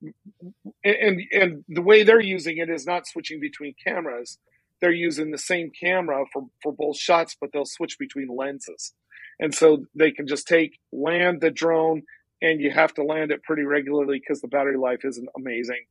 [0.84, 4.38] and and the way they're using it is not switching between cameras.
[4.80, 8.94] They're using the same camera for for both shots, but they'll switch between lenses,
[9.40, 12.04] and so they can just take land the drone,
[12.42, 15.86] and you have to land it pretty regularly because the battery life isn't amazing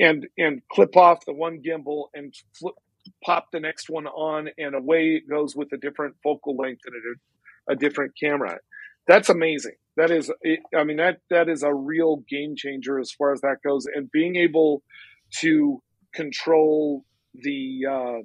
[0.00, 2.74] and and clip off the one gimbal and flip,
[3.24, 6.94] pop the next one on, and away it goes with a different focal length and
[6.96, 8.58] a, a different camera.
[9.06, 9.74] That's amazing.
[9.96, 10.30] that is,
[10.76, 13.86] I mean, that, that is a real game changer as far as that goes.
[13.92, 14.82] And being able
[15.40, 15.82] to
[16.14, 18.18] control the, uh,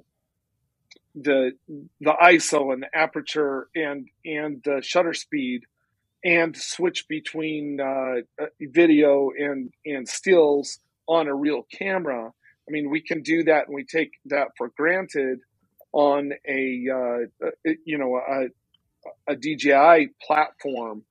[1.14, 1.52] the,
[2.00, 5.62] the ISO and the aperture and, and the shutter speed
[6.24, 12.32] and switch between uh, uh, video and, and stills on a real camera.
[12.68, 15.38] I mean, we can do that and we take that for granted
[15.92, 17.50] on a, uh,
[17.84, 21.04] you know, a, a DJI platform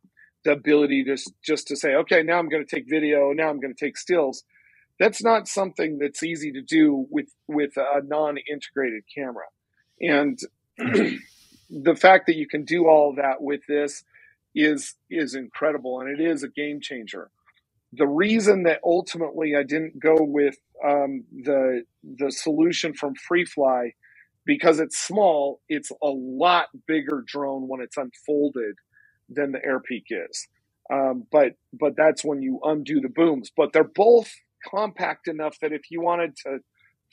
[0.46, 3.60] the ability to just to say, okay, now I'm going to take video, now I'm
[3.60, 4.44] going to take stills.
[5.00, 9.46] That's not something that's easy to do with with a non-integrated camera,
[10.00, 10.40] and
[10.78, 14.06] the fact that you can do all that with this
[14.56, 17.30] is is incredible, and it is a game changer.
[17.94, 23.92] The reason that ultimately I didn't go with um, the the solution from FreeFly
[24.46, 28.76] because it's small, it's a lot bigger drone when it's unfolded
[29.30, 30.48] than the Airpeak is.
[30.92, 33.52] Um, but but that's when you undo the booms.
[33.56, 34.32] But they're both
[34.70, 36.60] compact enough that if you wanted to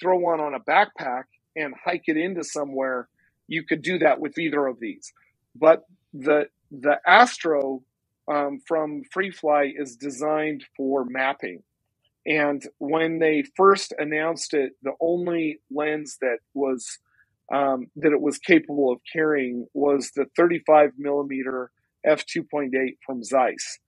[0.00, 1.24] throw one on a backpack
[1.56, 3.08] and hike it into somewhere,
[3.48, 5.12] you could do that with either of these.
[5.56, 7.82] But the the Astro
[8.30, 11.62] um, from FreeFly is designed for mapping.
[12.26, 16.98] And when they first announced it, the only lens that was
[17.52, 21.70] um, that it was capable of carrying was the 35 millimeter
[22.06, 22.70] f2.8
[23.04, 23.78] from Zeiss.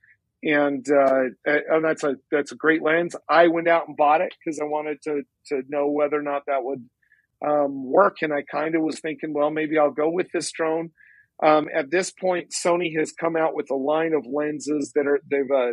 [0.42, 3.16] And, uh, and that's a that's a great lens.
[3.30, 6.42] I went out and bought it because I wanted to to know whether or not
[6.46, 6.86] that would
[7.46, 8.18] um, work.
[8.20, 10.90] And I kind of was thinking, well, maybe I'll go with this drone.
[11.42, 15.20] Um, at this point, Sony has come out with a line of lenses that are
[15.30, 15.72] they've uh,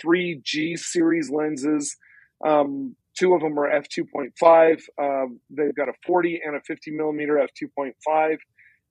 [0.00, 1.96] three G series lenses.
[2.44, 4.80] Um, two of them are f2.5.
[5.00, 8.36] Um, they've got a 40 and a 50 millimeter f2.5,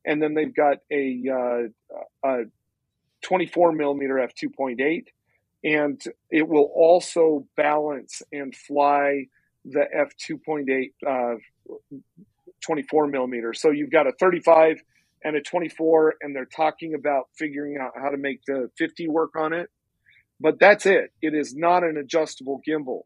[0.05, 2.43] and then they've got a, uh, a
[3.23, 5.03] 24 millimeter f2.8
[5.63, 9.25] and it will also balance and fly
[9.65, 11.37] the f2.8 uh,
[12.61, 14.81] 24 millimeter so you've got a 35
[15.23, 19.35] and a 24 and they're talking about figuring out how to make the 50 work
[19.35, 19.69] on it.
[20.39, 21.11] But that's it.
[21.21, 23.01] It is not an adjustable gimbal.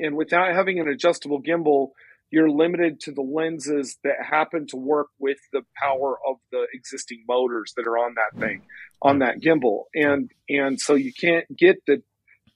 [0.00, 1.90] And without having an adjustable gimbal
[2.30, 7.24] you're limited to the lenses that happen to work with the power of the existing
[7.28, 8.62] motors that are on that thing
[9.00, 9.84] on that gimbal.
[9.94, 12.02] And and so you can't get the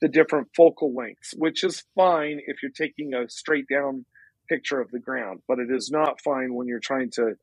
[0.01, 4.03] the different focal lengths which is fine if you're taking a straight down
[4.49, 7.35] picture of the ground but it is not fine when you're trying to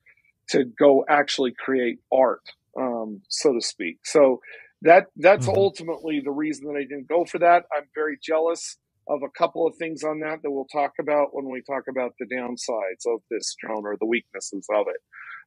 [0.49, 2.43] to go actually create art
[2.79, 4.41] um, so to speak so
[4.83, 5.59] that that's mm-hmm.
[5.59, 8.77] ultimately the reason that i didn't go for that i'm very jealous
[9.09, 12.13] of a couple of things on that that we'll talk about when we talk about
[12.19, 15.01] the downsides of this drone or the weaknesses of it.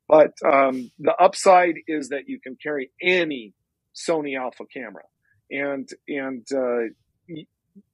[0.07, 3.53] But um, the upside is that you can carry any
[3.95, 5.03] Sony Alpha camera,
[5.49, 7.43] and and uh,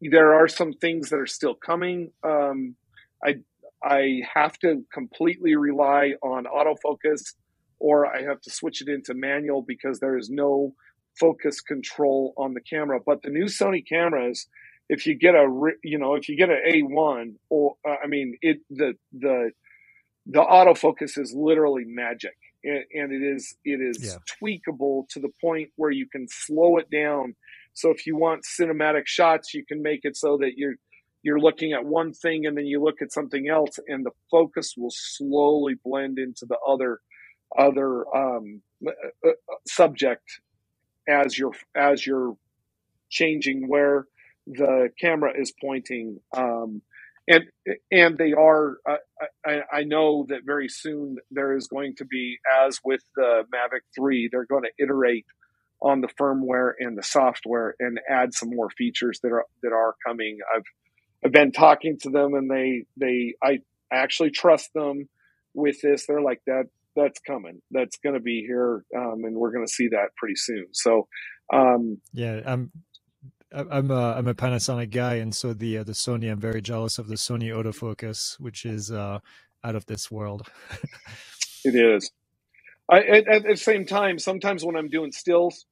[0.02, 2.12] there are some things that are still coming.
[2.24, 2.76] Um,
[3.24, 3.38] I
[3.84, 7.34] I have to completely rely on autofocus,
[7.80, 10.74] or I have to switch it into manual because there is no
[11.20, 13.00] focus control on the camera.
[13.04, 14.48] But the new Sony cameras
[14.90, 15.48] if you get a
[15.84, 19.52] you know if you get an A1 or uh, I mean it the the
[20.26, 24.18] the autofocus is literally magic and, and it is it is yeah.
[24.42, 27.36] tweakable to the point where you can slow it down
[27.74, 30.76] so if you want cinematic shots you can make it so that you're
[31.24, 34.76] you're looking at one thing and then you look at something else and the focus
[34.78, 37.00] will slowly blend into the other
[37.58, 38.92] other um, uh,
[39.26, 39.32] uh
[39.66, 40.42] subject
[41.08, 42.36] as you're as you're
[43.10, 44.06] changing where
[44.46, 46.20] the camera is pointing.
[46.36, 46.82] Um,
[47.28, 47.44] and
[47.92, 48.78] and they are.
[48.90, 48.96] Uh,
[49.46, 53.82] I, I, know that very soon there is going to be, as with the Mavic
[53.94, 55.26] Three, they're going to iterate
[55.82, 59.96] on the firmware and the software and add some more features that are that are
[60.06, 60.38] coming.
[60.56, 60.64] I've
[61.26, 63.60] I've been talking to them, and they they I
[63.92, 65.10] actually trust them
[65.54, 66.06] with this.
[66.06, 66.66] They're like that.
[66.96, 67.62] That's coming.
[67.72, 70.68] That's going to be here, um, and we're going to see that pretty soon.
[70.74, 71.08] So,
[71.54, 72.72] um, yeah, I'm
[73.52, 76.98] I'm a I'm a Panasonic guy, and so the uh, the Sony I'm very jealous
[76.98, 79.20] of the Sony autofocus, which is uh,
[79.64, 80.48] out of this world.
[81.66, 82.12] it is.
[82.90, 85.66] I, at, at, the same time, sometimes when I'm doing stills,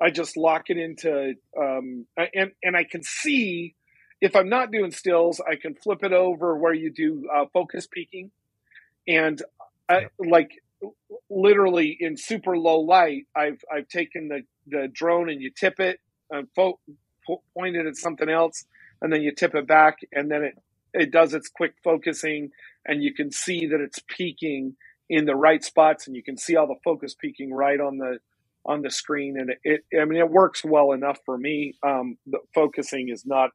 [0.00, 3.74] I just lock it into um, and and I can see
[4.20, 7.88] if I'm not doing stills, I can flip it over where you do uh, focus
[7.88, 8.32] peaking,
[9.08, 9.42] and
[9.88, 10.50] I, like
[11.30, 16.00] literally in super low light, I've I've taken the the drone and you tip it
[16.30, 16.80] and fo-
[17.54, 18.64] point it at something else,
[19.02, 20.54] and then you tip it back, and then it
[20.94, 22.50] it does its quick focusing,
[22.86, 24.76] and you can see that it's peaking
[25.10, 28.18] in the right spots, and you can see all the focus peaking right on the
[28.66, 31.74] on the screen, and it, it I mean it works well enough for me.
[31.82, 33.50] Um, the focusing is not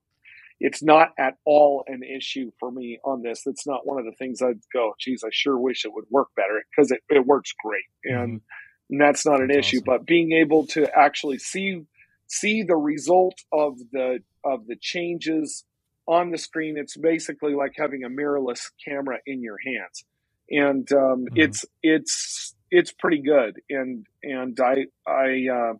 [0.59, 3.43] it's not at all an issue for me on this.
[3.45, 6.29] It's not one of the things I'd go, geez, I sure wish it would work
[6.35, 7.83] better because it, it works great.
[8.05, 8.91] And, mm-hmm.
[8.91, 9.85] and that's not an that's issue, awesome.
[9.85, 11.81] but being able to actually see,
[12.27, 15.65] see the result of the, of the changes
[16.07, 20.05] on the screen, it's basically like having a mirrorless camera in your hands.
[20.49, 21.35] And, um, mm-hmm.
[21.35, 23.59] it's, it's, it's pretty good.
[23.69, 25.73] And, and I, I, uh,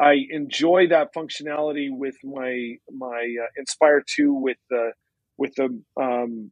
[0.00, 4.92] I enjoy that functionality with my my uh, Inspire two with the
[5.36, 6.50] with the um,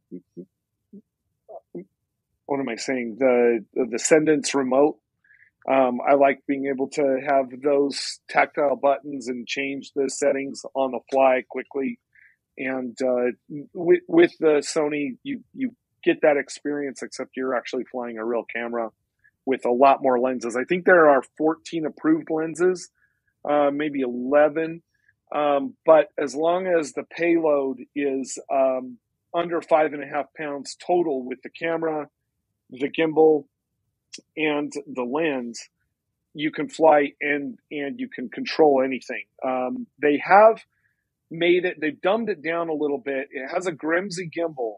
[2.45, 4.97] what am I saying the the Cendence remote.
[5.69, 10.91] Um, I like being able to have those tactile buttons and change the settings on
[10.91, 11.99] the fly quickly.
[12.57, 13.31] And uh,
[13.73, 18.45] with, with the Sony, you you get that experience, except you're actually flying a real
[18.55, 18.89] camera
[19.45, 20.55] with a lot more lenses.
[20.55, 22.89] I think there are 14 approved lenses
[23.47, 24.81] uh, maybe 11.
[25.33, 28.97] Um, but as long as the payload is um,
[29.33, 32.09] under five and a half pounds total with the camera,
[32.71, 33.45] the gimbal,
[34.35, 35.69] and the lens,
[36.33, 39.25] you can fly and and you can control anything.
[39.45, 40.63] Um, they have
[41.29, 41.77] made it.
[41.79, 43.29] They've dumbed it down a little bit.
[43.31, 44.77] It has a Gremsy gimbal,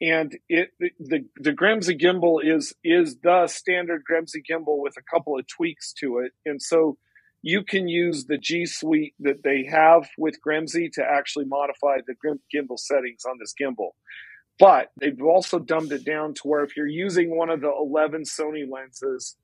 [0.00, 5.38] and it the the Gremsy gimbal is is the standard Gremsy gimbal with a couple
[5.38, 6.98] of tweaks to it, and so
[7.46, 12.16] you can use the G Suite that they have with Gremsy to actually modify the
[12.52, 13.90] gimbal settings on this gimbal.
[14.58, 18.24] But they've also dumbed it down to where if you're using one of the 11
[18.24, 19.36] Sony lenses,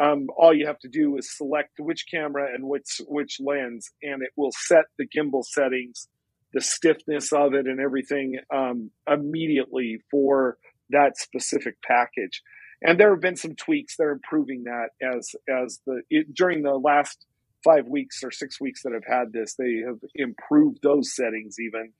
[0.00, 4.22] um, all you have to do is select which camera and which which lens, and
[4.22, 6.06] it will set the gimbal settings,
[6.54, 10.58] the stiffness of it, and everything um, immediately for
[10.90, 12.40] that specific package.
[12.82, 13.96] And there have been some tweaks.
[13.96, 17.26] They're improving that as as the it, during the last
[17.64, 21.92] five weeks or six weeks that I've had this, they have improved those settings even.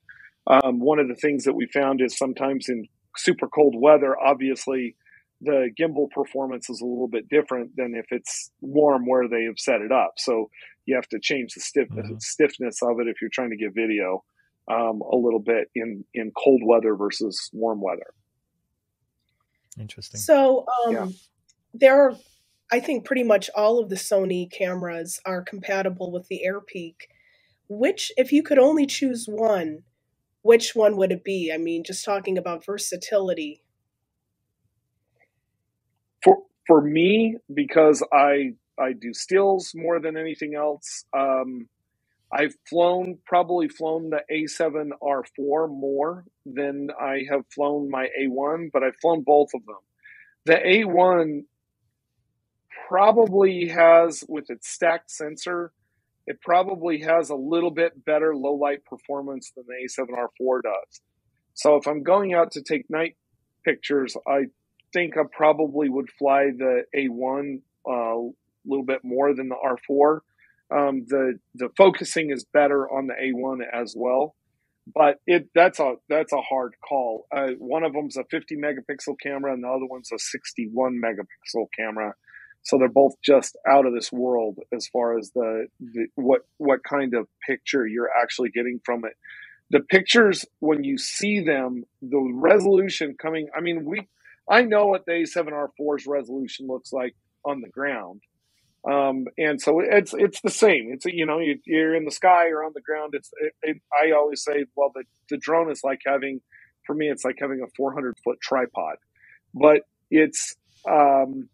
[0.47, 2.87] Um, one of the things that we found is sometimes in
[3.17, 4.95] super cold weather, obviously
[5.41, 9.57] the gimbal performance is a little bit different than if it's warm where they have
[9.57, 10.13] set it up.
[10.17, 10.49] So
[10.85, 12.17] you have to change the stiff, mm-hmm.
[12.19, 14.23] stiffness of it if you're trying to get video
[14.69, 18.13] um, a little bit in, in cold weather versus warm weather.
[19.79, 20.19] Interesting.
[20.19, 21.07] So um, yeah.
[21.73, 22.15] there are
[22.71, 26.95] I think pretty much all of the Sony cameras are compatible with the Airpeak.
[27.67, 29.83] Which, if you could only choose one,
[30.41, 31.51] which one would it be?
[31.53, 33.63] I mean, just talking about versatility.
[36.23, 41.05] For for me, because I I do stills more than anything else.
[41.15, 41.67] Um,
[42.31, 48.97] I've flown probably flown the A7R4 more than I have flown my A1, but I've
[49.01, 49.77] flown both of them.
[50.45, 51.43] The A1
[52.87, 55.71] probably has, with its stacked sensor,
[56.27, 61.01] it probably has a little bit better low light performance than the A7R4 does.
[61.53, 63.15] So if I'm going out to take night
[63.65, 64.45] pictures, I
[64.93, 68.31] think I probably would fly the A1 uh, a
[68.65, 70.19] little bit more than the R4.
[70.71, 74.35] Um, the the focusing is better on the A1 as well,
[74.93, 77.25] but it that's a that's a hard call.
[77.35, 81.65] Uh, one of them's a 50 megapixel camera, and the other one's a 61 megapixel
[81.75, 82.13] camera.
[82.63, 86.83] So they're both just out of this world as far as the, the what what
[86.83, 89.13] kind of picture you're actually getting from it.
[89.71, 93.47] The pictures when you see them, the resolution coming.
[93.55, 94.07] I mean, we
[94.49, 98.21] I know what the A7R4's resolution looks like on the ground.
[98.89, 100.91] Um, and so it's it's the same.
[100.93, 103.13] It's you know you, are in the sky or on the ground.
[103.13, 106.41] It's it, it, I always say, well, the the drone is like having
[106.89, 108.95] for me, it's like having a 400 foot tripod,
[109.53, 110.55] but it's
[110.89, 111.47] um,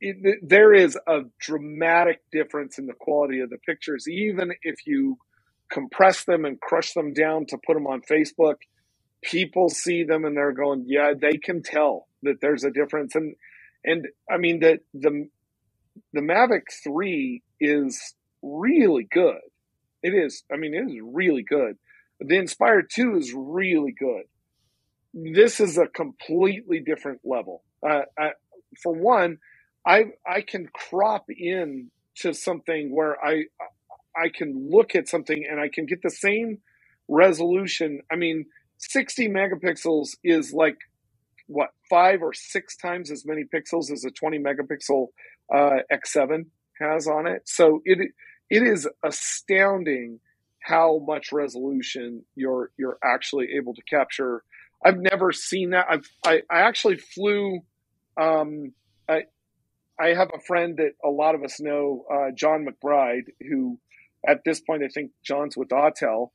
[0.00, 5.18] it, there is a dramatic difference in the quality of the pictures, even if you
[5.70, 8.56] compress them and crush them down to put them on Facebook.
[9.22, 13.14] People see them and they're going, yeah, they can tell that there's a difference.
[13.14, 13.34] And
[13.84, 15.28] and I mean that the
[16.12, 19.40] the Mavic Three is really good.
[20.02, 20.44] It is.
[20.52, 21.76] I mean, it is really good.
[22.20, 24.24] The Inspire Two is really good.
[25.14, 27.64] This is a completely different level.
[27.82, 28.30] Uh, I,
[28.82, 29.38] for one,
[29.88, 33.44] I I can crop in to something where I
[34.14, 36.58] I can look at something and I can get the same
[37.08, 38.02] resolution.
[38.12, 38.46] I mean,
[38.78, 40.76] 60 megapixels is like
[41.46, 45.06] what five or six times as many pixels as a 20 megapixel
[45.54, 46.44] uh, X7
[46.78, 47.42] has on it.
[47.46, 48.10] So it
[48.50, 50.20] it is astounding
[50.60, 54.42] how much resolution you're you're actually able to capture.
[54.84, 55.86] I've never seen that.
[55.88, 57.60] I've I, I actually flew
[58.20, 58.74] um,
[60.06, 63.78] have a friend that a lot of us know, uh, John McBride, who
[64.26, 66.30] at this point I think John's with Autel,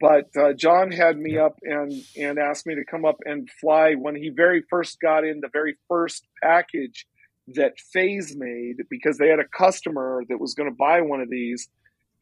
[0.00, 3.94] but uh, John had me up and and asked me to come up and fly
[3.94, 7.06] when he very first got in the very first package
[7.54, 11.30] that Phase made because they had a customer that was going to buy one of
[11.30, 11.68] these,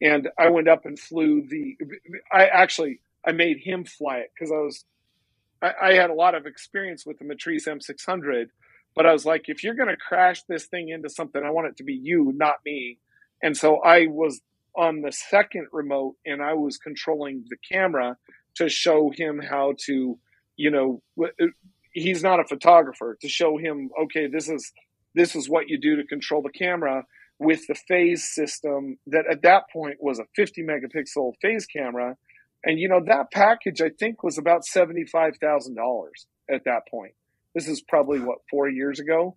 [0.01, 1.77] and I went up and flew the.
[2.31, 4.85] I actually I made him fly it because I was
[5.61, 8.47] I, I, had a lot of experience with the Matrice M600,
[8.95, 11.67] but I was like, if you're going to crash this thing into something, I want
[11.67, 12.97] it to be you, not me.
[13.41, 14.41] And so I was
[14.75, 18.17] on the second remote and I was controlling the camera
[18.55, 20.17] to show him how to,
[20.55, 21.45] you know, uh,
[21.91, 24.71] he's not a photographer to show him, okay, this is,
[25.13, 27.05] this is what you do to control the camera
[27.39, 32.15] with the phase system that at that point was a 50 megapixel phase camera
[32.63, 36.81] and you know that package I think was about seventy five thousand dollars at that
[36.89, 37.13] point.
[37.57, 39.35] This is probably what four years ago,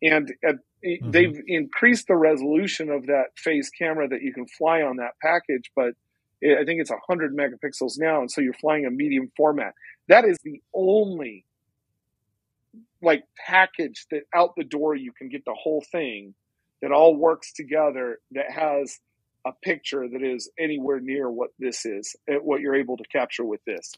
[0.00, 0.54] and at,
[0.84, 1.10] mm-hmm.
[1.10, 5.72] they've increased the resolution of that phase camera that you can fly on that package,
[5.74, 5.94] but
[6.40, 9.74] it, I think it's hundred megapixels now, and so you're flying a medium format.
[10.06, 11.44] That is the only
[13.02, 16.34] like package that out the door you can get the whole thing
[16.82, 19.00] that all works together that has
[19.44, 23.44] a picture that is anywhere near what this is, eh, what you're able to capture
[23.44, 23.92] with this.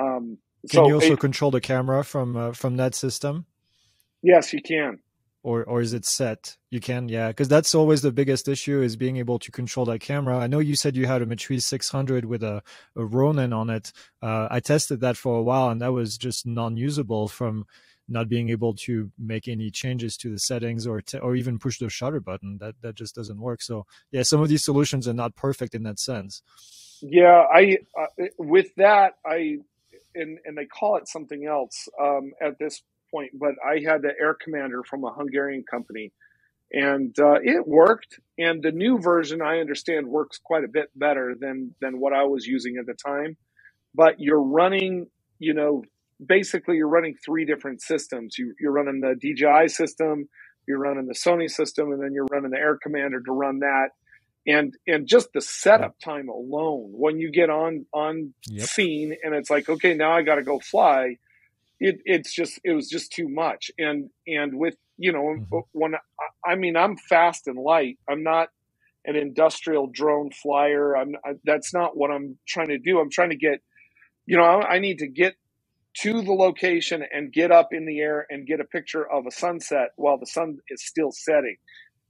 [0.00, 0.38] Um,
[0.68, 3.46] can so you also it, control the camera from uh, from that system?
[4.22, 4.98] Yes, you can.
[5.42, 6.56] Or or is it set?
[6.70, 10.00] You can, yeah, because that's always the biggest issue is being able to control that
[10.00, 10.38] camera.
[10.38, 12.62] I know you said you had a Matrice 600 with a,
[12.96, 13.92] a Ronin on it.
[14.20, 17.64] Uh, I tested that for a while, and that was just non-usable from
[18.08, 21.88] not being able to make any changes to the settings or or even push the
[21.88, 22.58] shutter button.
[22.58, 23.62] That that just doesn't work.
[23.62, 26.42] So yeah, some of these solutions are not perfect in that sense.
[27.02, 29.58] Yeah, I uh, with that I
[30.16, 34.12] and and they call it something else um, at this point, but I had the
[34.20, 36.12] Air Commander from a Hungarian company,
[36.72, 38.18] and uh, it worked.
[38.38, 42.24] And the new version, I understand, works quite a bit better than than what I
[42.24, 43.36] was using at the time.
[43.94, 45.06] But you're running,
[45.38, 45.82] you know,
[46.24, 48.36] basically you're running three different systems.
[48.38, 50.28] You, you're running the DJI system,
[50.68, 53.88] you're running the Sony system, and then you're running the Air Commander to run that.
[54.46, 58.68] And and just the setup time alone, when you get on on yep.
[58.68, 61.16] scene and it's like, okay, now I got to go fly.
[61.80, 63.70] It, it's just it was just too much.
[63.78, 65.58] And and with you know mm-hmm.
[65.72, 67.98] when I, I mean I'm fast and light.
[68.08, 68.48] I'm not
[69.04, 70.96] an industrial drone flyer.
[70.96, 73.00] I'm I, that's not what I'm trying to do.
[73.00, 73.60] I'm trying to get
[74.26, 75.34] you know I, I need to get
[76.02, 79.30] to the location and get up in the air and get a picture of a
[79.30, 81.56] sunset while the sun is still setting.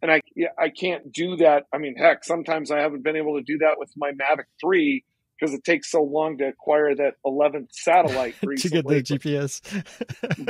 [0.02, 0.20] And I,
[0.58, 1.64] I can't do that.
[1.72, 5.02] I mean, heck, sometimes I haven't been able to do that with my Mavic 3
[5.38, 9.60] because it takes so long to acquire that 11th satellite to get the GPS.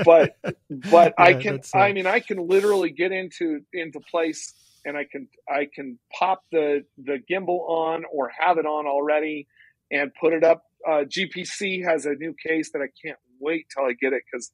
[0.05, 0.37] but,
[0.71, 1.79] but yeah, I can, uh...
[1.79, 4.53] I mean, I can literally get into, into place
[4.85, 9.47] and I can, I can pop the, the gimbal on or have it on already
[9.91, 10.65] and put it up.
[10.87, 14.51] Uh, GPC has a new case that I can't wait till I get it because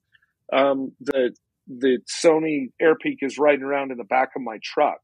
[0.53, 1.34] um, the
[1.67, 5.01] the Sony Airpeak is riding around in the back of my truck.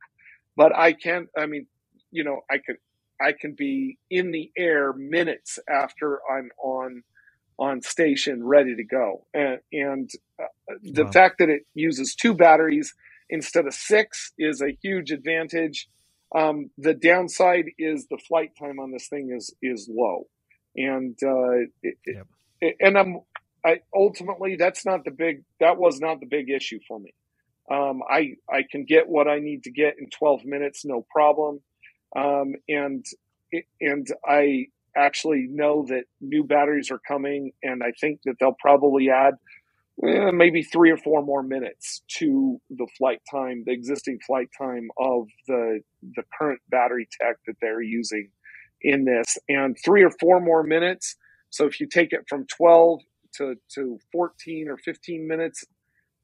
[0.57, 1.29] But I can't.
[1.37, 1.67] I mean,
[2.11, 2.77] you know, I can
[3.21, 7.03] I can be in the air minutes after I'm on
[7.59, 9.27] on station, ready to go.
[9.35, 10.45] And, and uh,
[10.81, 11.11] the wow.
[11.11, 12.95] fact that it uses two batteries
[13.29, 15.89] instead of six is a huge advantage.
[16.35, 20.27] Um, the downside is the flight time on this thing is is low,
[20.77, 22.27] and uh, it, yep.
[22.61, 23.21] it, and I'm
[23.65, 27.13] I, ultimately that's not the big that was not the big issue for me.
[27.71, 31.61] Um, I I can get what I need to get in 12 minutes, no problem.
[32.17, 33.05] Um, and
[33.81, 39.11] and I actually know that new batteries are coming, and I think that they'll probably
[39.11, 39.35] add
[40.05, 44.89] eh, maybe three or four more minutes to the flight time, the existing flight time
[44.99, 45.81] of the
[46.17, 48.31] the current battery tech that they're using
[48.81, 51.17] in this, and three or four more minutes.
[51.51, 53.01] So if you take it from 12
[53.37, 55.65] to, to 14 or 15 minutes,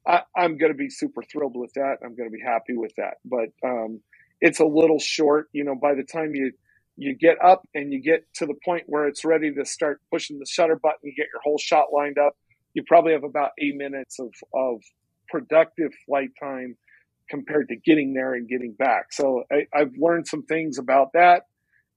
[0.07, 1.97] I, am going to be super thrilled with that.
[2.03, 3.15] I'm going to be happy with that.
[3.25, 4.01] But um,
[4.41, 5.49] it's a little short.
[5.51, 6.51] You know, by the time you
[6.97, 10.39] you get up and you get to the point where it's ready to start pushing
[10.39, 12.37] the shutter button, you get your whole shot lined up.
[12.73, 14.81] You probably have about eight minutes of of
[15.29, 16.77] productive flight time
[17.29, 19.11] compared to getting there and getting back.
[19.11, 21.43] So I, have learned some things about that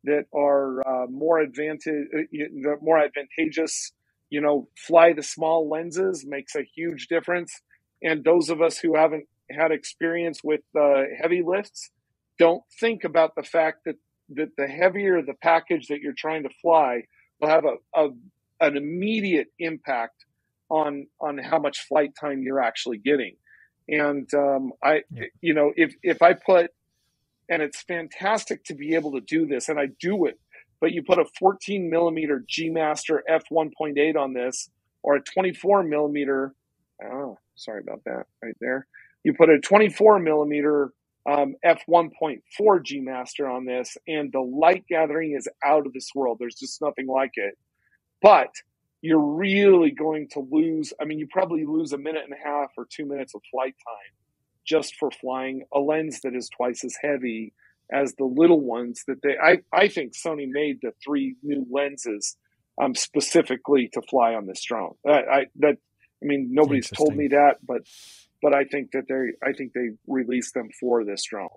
[0.05, 3.93] that are uh, more advantage, uh, more advantageous
[4.31, 7.61] you know, fly the small lenses makes a huge difference.
[8.03, 11.91] And those of us who haven't had experience with uh, heavy lifts
[12.39, 13.97] don't think about the fact that,
[14.31, 17.03] that the heavier the package that you're trying to fly
[17.41, 18.09] will have a, a
[18.61, 20.25] an immediate impact
[20.71, 23.37] on on how much flight time you're actually getting.
[23.89, 25.25] And um, I, yeah.
[25.41, 26.71] you know, if if I put,
[27.49, 30.39] and it's fantastic to be able to do this, and I do it.
[30.81, 34.71] But you put a 14 millimeter G Master f 1.8 on this,
[35.03, 36.55] or a 24 millimeter.
[37.05, 38.87] Oh, sorry about that, right there.
[39.25, 40.93] You put a 24 millimeter
[41.29, 46.11] um, f 1.4 G Master on this, and the light gathering is out of this
[46.15, 46.39] world.
[46.39, 47.59] There's just nothing like it.
[48.23, 48.51] But
[49.01, 50.93] you're really going to lose.
[51.01, 53.75] I mean, you probably lose a minute and a half or two minutes of flight
[53.87, 54.15] time
[54.67, 57.53] just for flying a lens that is twice as heavy
[57.93, 59.37] as the little ones that they.
[59.43, 62.37] I, I think Sony made the three new lenses
[62.81, 64.95] um, specifically to fly on this drone.
[65.07, 65.79] I, I that
[66.23, 67.83] I mean, nobody's told me that, but
[68.43, 71.49] but I think that they I think they released them for this drone.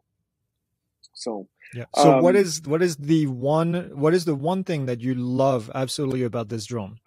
[1.13, 1.85] So yeah.
[1.95, 5.15] So um, what is what is the one what is the one thing that you
[5.15, 6.99] love absolutely about this drone?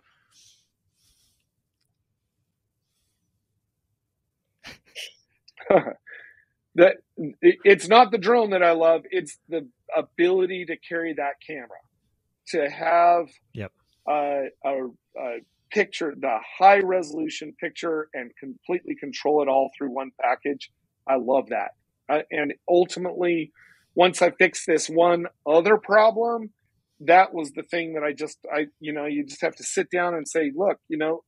[6.77, 6.97] that
[7.41, 9.03] it's not the drone that I love.
[9.11, 11.69] It's the ability to carry that camera,
[12.49, 13.73] to have yep.
[14.09, 14.87] a, a,
[15.19, 15.37] a
[15.71, 20.71] picture, the high resolution picture, and completely control it all through one package.
[21.09, 21.73] I love that.
[22.09, 23.53] Uh, and ultimately,
[23.95, 26.51] once I fix this one other problem,
[27.01, 29.91] that was the thing that I just, I, you know, you just have to sit
[29.91, 31.23] down and say, look, you know,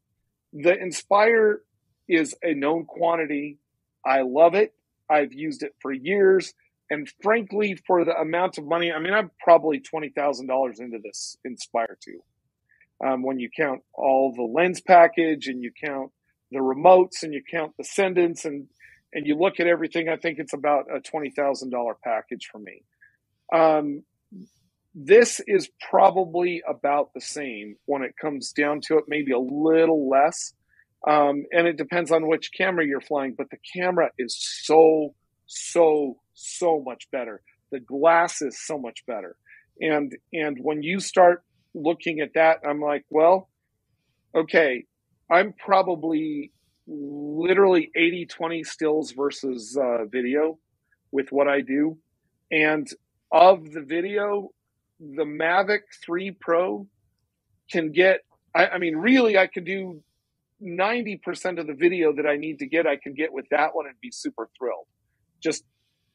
[0.52, 1.60] the Inspire
[2.08, 3.58] is a known quantity.
[4.04, 4.72] I love it.
[5.10, 6.52] I've used it for years.
[6.90, 11.98] And frankly, for the amount of money, I mean, I'm probably $20,000 into this Inspire
[12.04, 12.20] 2.
[13.06, 16.12] Um, when you count all the lens package and you count
[16.50, 18.68] the remotes and you count the Cendence and,
[19.12, 22.82] and you look at everything, I think it's about a $20,000 package for me.
[23.52, 24.02] Um,
[24.94, 30.08] this is probably about the same when it comes down to it, maybe a little
[30.08, 30.54] less.
[31.06, 35.14] Um, and it depends on which camera you're flying, but the camera is so,
[35.46, 37.42] so, so much better.
[37.70, 39.36] The glass is so much better.
[39.80, 41.44] And, and when you start
[41.74, 43.48] looking at that, I'm like, well,
[44.34, 44.84] okay,
[45.30, 46.52] I'm probably
[46.88, 50.58] literally 80 20 stills versus uh, video
[51.12, 51.98] with what I do.
[52.50, 52.88] And
[53.30, 54.50] of the video,
[55.00, 56.86] the Mavic 3 Pro
[57.70, 58.20] can get,
[58.54, 60.02] I, I mean, really, I can do
[60.62, 63.86] 90% of the video that I need to get, I can get with that one
[63.86, 64.86] and be super thrilled.
[65.42, 65.64] Just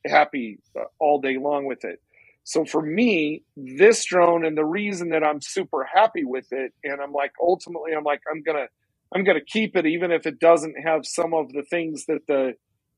[0.05, 1.99] happy uh, all day long with it.
[2.43, 6.99] So for me, this drone and the reason that I'm super happy with it, and
[6.99, 8.67] I'm like, ultimately, I'm like, I'm going to,
[9.13, 12.25] I'm going to keep it even if it doesn't have some of the things that
[12.27, 12.53] the,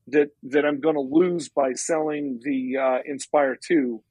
[0.08, 4.02] that, that I'm going to lose by selling the uh, Inspire 2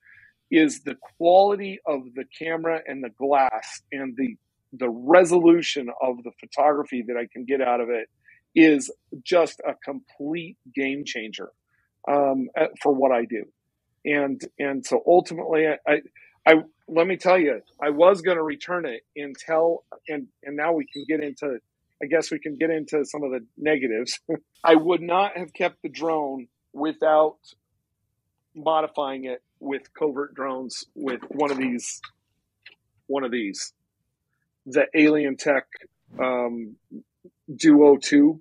[0.50, 4.36] is the quality of the camera and the glass and the
[4.72, 8.08] the resolution of the photography that I can get out of it
[8.54, 8.90] is
[9.24, 11.50] just a complete game changer
[12.08, 12.48] um,
[12.82, 13.44] for what I do.
[14.04, 16.00] And and so ultimately, I, I,
[16.46, 16.54] I
[16.88, 20.86] let me tell you, I was going to return it until and and now we
[20.92, 21.58] can get into.
[22.02, 24.18] I guess we can get into some of the negatives.
[24.64, 27.36] I would not have kept the drone without
[28.56, 32.00] modifying it with covert drones with one of these
[33.06, 33.72] one of these
[34.66, 35.62] the Alientech
[36.18, 36.76] um,
[37.54, 38.40] Duo Two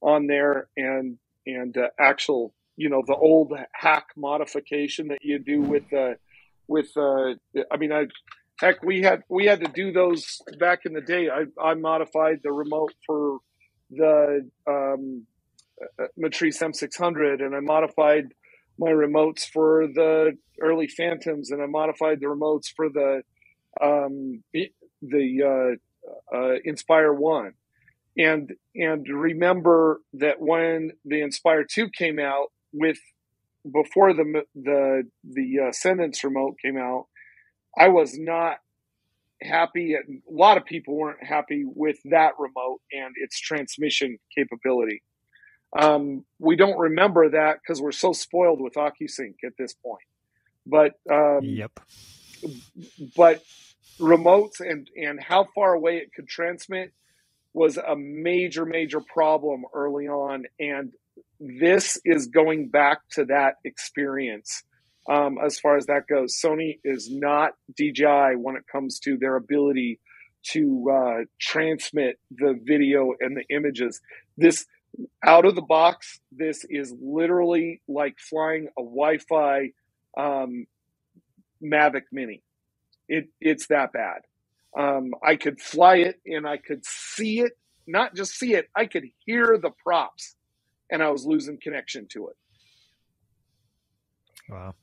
[0.00, 5.60] on there, and and uh, actual, you know, the old hack modification that you do
[5.60, 6.14] with uh,
[6.68, 6.96] with.
[6.96, 7.34] Uh,
[7.70, 8.06] I mean, I
[8.60, 11.28] heck, we had we had to do those back in the day.
[11.28, 13.38] I I modified the remote for
[13.90, 15.26] the um,
[15.98, 18.32] uh, Matrice M600, and I modified
[18.78, 23.22] my remotes for the early Phantoms, and I modified the remotes for the
[23.80, 24.42] um,
[25.02, 25.78] the
[26.32, 27.52] uh, uh, Inspire One,
[28.16, 32.98] and and remember that when the Inspire Two came out with
[33.64, 37.06] before the the the uh, Cendence remote came out,
[37.76, 38.58] I was not
[39.42, 39.94] happy.
[39.94, 45.02] A lot of people weren't happy with that remote and its transmission capability.
[45.78, 50.02] Um, we don't remember that because we're so spoiled with OcuSync at this point.
[50.66, 51.78] But um, yep.
[53.16, 53.42] But
[53.98, 56.92] remotes and and how far away it could transmit
[57.52, 60.44] was a major major problem early on.
[60.60, 60.92] And
[61.40, 64.62] this is going back to that experience
[65.08, 66.38] um, as far as that goes.
[66.38, 70.00] Sony is not dji when it comes to their ability
[70.50, 74.00] to uh, transmit the video and the images.
[74.36, 74.66] This
[75.22, 79.70] out of the box this is literally like flying a wi-fi
[80.16, 80.66] um,
[81.62, 82.42] mavic mini
[83.08, 84.22] it, it's that bad.
[84.76, 87.52] Um, I could fly it and I could see it,
[87.86, 90.34] not just see it, I could hear the props
[90.90, 92.36] and I was losing connection to it.
[94.48, 94.74] Wow.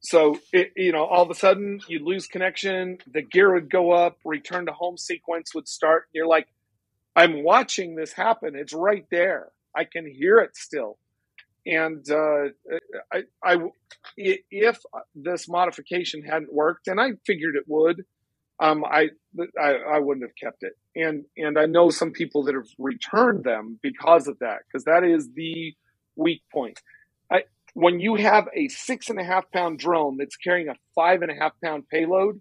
[0.00, 3.92] So it, you know, all of a sudden you'd lose connection, the gear would go
[3.92, 6.08] up, return to home sequence would start.
[6.12, 6.48] You're like,
[7.14, 8.56] I'm watching this happen.
[8.56, 9.52] It's right there.
[9.76, 10.98] I can hear it still.
[11.66, 12.48] And uh,
[13.12, 13.56] I, I,
[14.16, 14.80] if
[15.14, 18.04] this modification hadn't worked, and I figured it would,
[18.60, 19.10] um, I,
[19.60, 20.72] I, I wouldn't have kept it.
[20.94, 25.04] And and I know some people that have returned them because of that, because that
[25.04, 25.74] is the
[26.16, 26.80] weak point.
[27.30, 27.44] I,
[27.74, 31.30] when you have a six and a half pound drone that's carrying a five and
[31.30, 32.40] a half pound payload,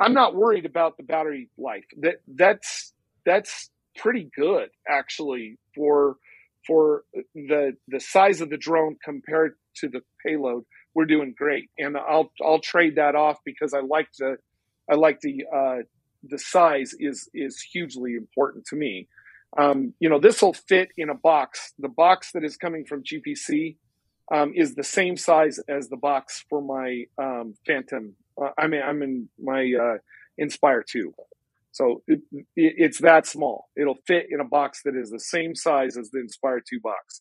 [0.00, 1.84] I'm not worried about the battery life.
[2.00, 2.92] That that's
[3.24, 6.16] that's pretty good actually for
[6.68, 7.02] for
[7.34, 10.64] the the size of the drone compared to the payload.
[10.94, 14.36] We're doing great, and I'll I'll trade that off because I like the
[14.88, 15.76] I like the uh,
[16.22, 19.08] the size is is hugely important to me.
[19.56, 21.72] Um, you know, this will fit in a box.
[21.78, 23.76] The box that is coming from GPC
[24.32, 28.14] um, is the same size as the box for my um, Phantom.
[28.40, 29.98] Uh, I mean, I'm in my uh,
[30.36, 31.14] Inspire 2.
[31.78, 33.66] So it, it, it's that small.
[33.76, 37.20] It'll fit in a box that is the same size as the Inspire 2 box.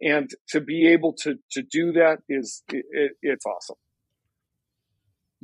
[0.00, 3.76] And to be able to, to do that is, it, it's awesome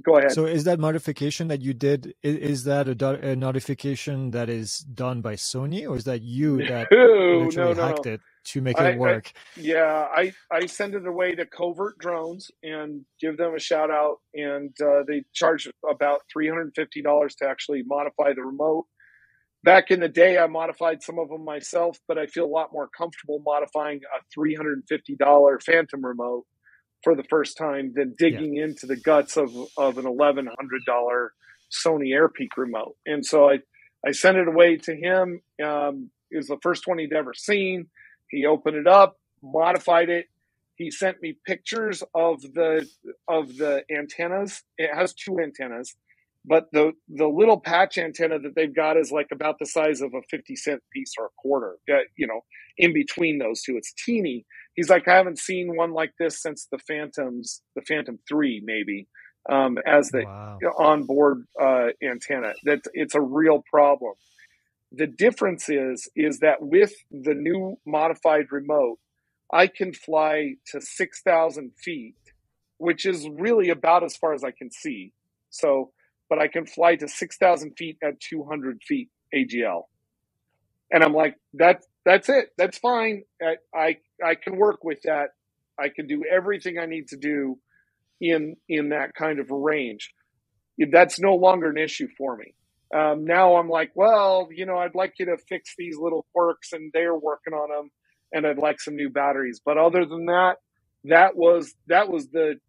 [0.05, 0.33] go ahead.
[0.33, 2.15] So, is that modification that you did?
[2.23, 6.67] Is, is that a, a, notification that is done by Sony, or is that you
[6.67, 8.13] that no, literally no, hacked no.
[8.13, 9.33] it to make I, it work?
[9.35, 13.91] I, yeah, I I send it away to Covert Drones and give them a shout
[13.91, 18.43] out, and uh, they charge about three hundred and fifty dollars to actually modify the
[18.43, 18.87] remote.
[19.65, 22.73] Back in the day, I modified some of them myself, but I feel a lot
[22.73, 26.47] more comfortable modifying a three hundred and fifty dollar Phantom remote
[27.03, 28.65] for the first time than digging yeah.
[28.65, 30.49] into the guts of, of an $1,100
[31.73, 32.97] Sony Airpeak remote.
[33.07, 33.59] And so I,
[34.07, 35.41] I sent it away to him.
[35.63, 37.89] Um, it was the first one he'd ever seen.
[38.33, 40.27] He opened it up, modified it.
[40.75, 42.89] He sent me pictures of the
[43.29, 44.65] of the antennas.
[44.79, 45.95] It has two antennas,
[46.45, 50.13] but the the little patch antenna that they've got is like about the size of
[50.15, 51.77] a fifty cent piece or a quarter.
[51.89, 52.41] Uh, you know,
[52.79, 56.67] in between those two, it's teeny he's like, I haven't seen one like this since
[56.71, 59.09] the Phantoms, the Phantom Three, maybe,
[59.49, 60.59] um, as the wow.
[60.79, 62.55] onboard uh, antenna.
[62.65, 64.15] That it's a real problem.
[64.95, 68.99] The difference is is that with the new modified remote,
[69.53, 72.17] I can fly to six thousand feet,
[72.79, 75.13] which is really about as far as I can see.
[75.51, 75.93] So,
[76.29, 79.85] but I can fly to six thousand feet at two hundred feet AGL,
[80.91, 82.51] and I'm like that that's it.
[82.59, 83.23] That's fine.
[83.41, 85.29] I, I, I can work with that.
[85.79, 87.59] I can do everything I need to do
[88.21, 90.13] in in that kind of range.
[90.79, 92.55] That's no longer an issue for me.
[92.93, 96.73] Um, now I'm like, well, you know, I'd like you to fix these little quirks,
[96.73, 97.91] and they're working on them,
[98.33, 99.61] and I'd like some new batteries.
[99.65, 100.57] But other than that,
[101.05, 102.61] that was that was the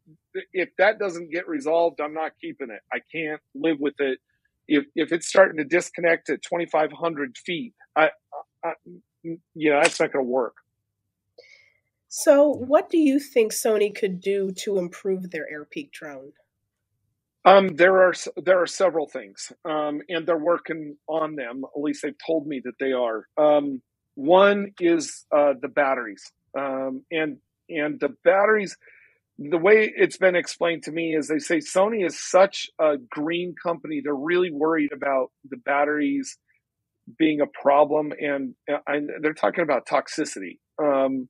[0.53, 2.81] if that doesn't get resolved, I'm not keeping it.
[2.91, 4.19] I can't live with it.
[4.67, 8.09] If if it's starting to disconnect at 2,500 feet, I,
[8.63, 8.73] I
[9.23, 10.55] you know, that's not going to work.
[12.07, 16.33] So, what do you think Sony could do to improve their Airpeak drone?
[17.45, 21.63] Um, there are there are several things, um, and they're working on them.
[21.75, 23.27] At least they've told me that they are.
[23.37, 23.81] Um,
[24.15, 27.37] one is uh, the batteries, um, and
[27.69, 28.77] and the batteries.
[29.39, 33.55] The way it's been explained to me is they say Sony is such a green
[33.61, 34.01] company.
[34.03, 36.37] They're really worried about the batteries
[37.17, 38.55] being a problem, and,
[38.87, 40.59] and they're talking about toxicity.
[40.81, 41.27] Um,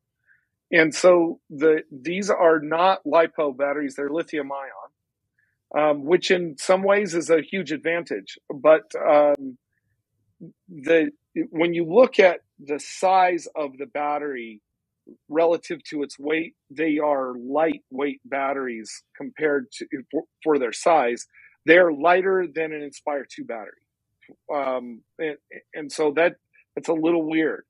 [0.72, 4.83] and so the these are not lipo batteries; they're lithium ion,
[5.78, 8.38] um, which in some ways is a huge advantage.
[8.54, 9.58] But um,
[10.70, 11.12] the
[11.50, 14.62] when you look at the size of the battery
[15.30, 21.26] relative to its weight, they are lightweight batteries compared to for, for their size.
[21.66, 23.84] They're lighter than an Inspire 2 battery
[24.54, 25.38] um, and,
[25.74, 26.36] and so that
[26.76, 27.66] it's a little weird.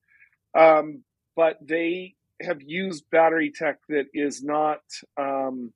[0.57, 1.03] Um,
[1.35, 4.81] but they have used battery tech that is not
[5.17, 5.73] um,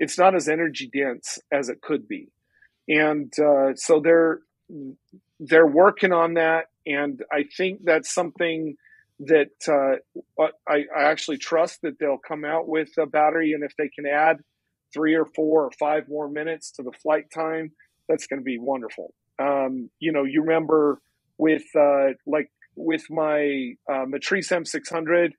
[0.00, 2.32] it's not as energy dense as it could be,
[2.88, 4.40] and uh, so they're
[5.38, 8.76] they're working on that, and I think that's something
[9.20, 13.76] that uh, I, I actually trust that they'll come out with a battery, and if
[13.76, 14.38] they can add
[14.92, 17.72] three or four or five more minutes to the flight time,
[18.08, 19.12] that's going to be wonderful.
[19.38, 21.00] Um, you know, you remember
[21.38, 25.32] with uh, like with my uh, Matrice M600,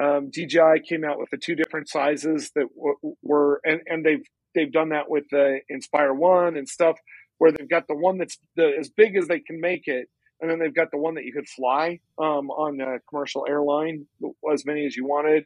[0.00, 4.24] um, DJI came out with the two different sizes that w- were, and, and they've
[4.54, 6.98] they've done that with the Inspire One and stuff,
[7.38, 10.08] where they've got the one that's the, as big as they can make it,
[10.40, 14.06] and then they've got the one that you could fly um, on a commercial airline
[14.52, 15.44] as many as you wanted.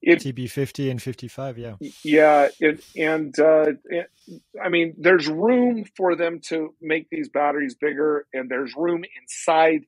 [0.00, 1.74] It, TB50 and 55, yeah.
[2.04, 4.10] Yeah, it, and uh, it,
[4.62, 9.82] I mean, there's room for them to make these batteries bigger, and there's room inside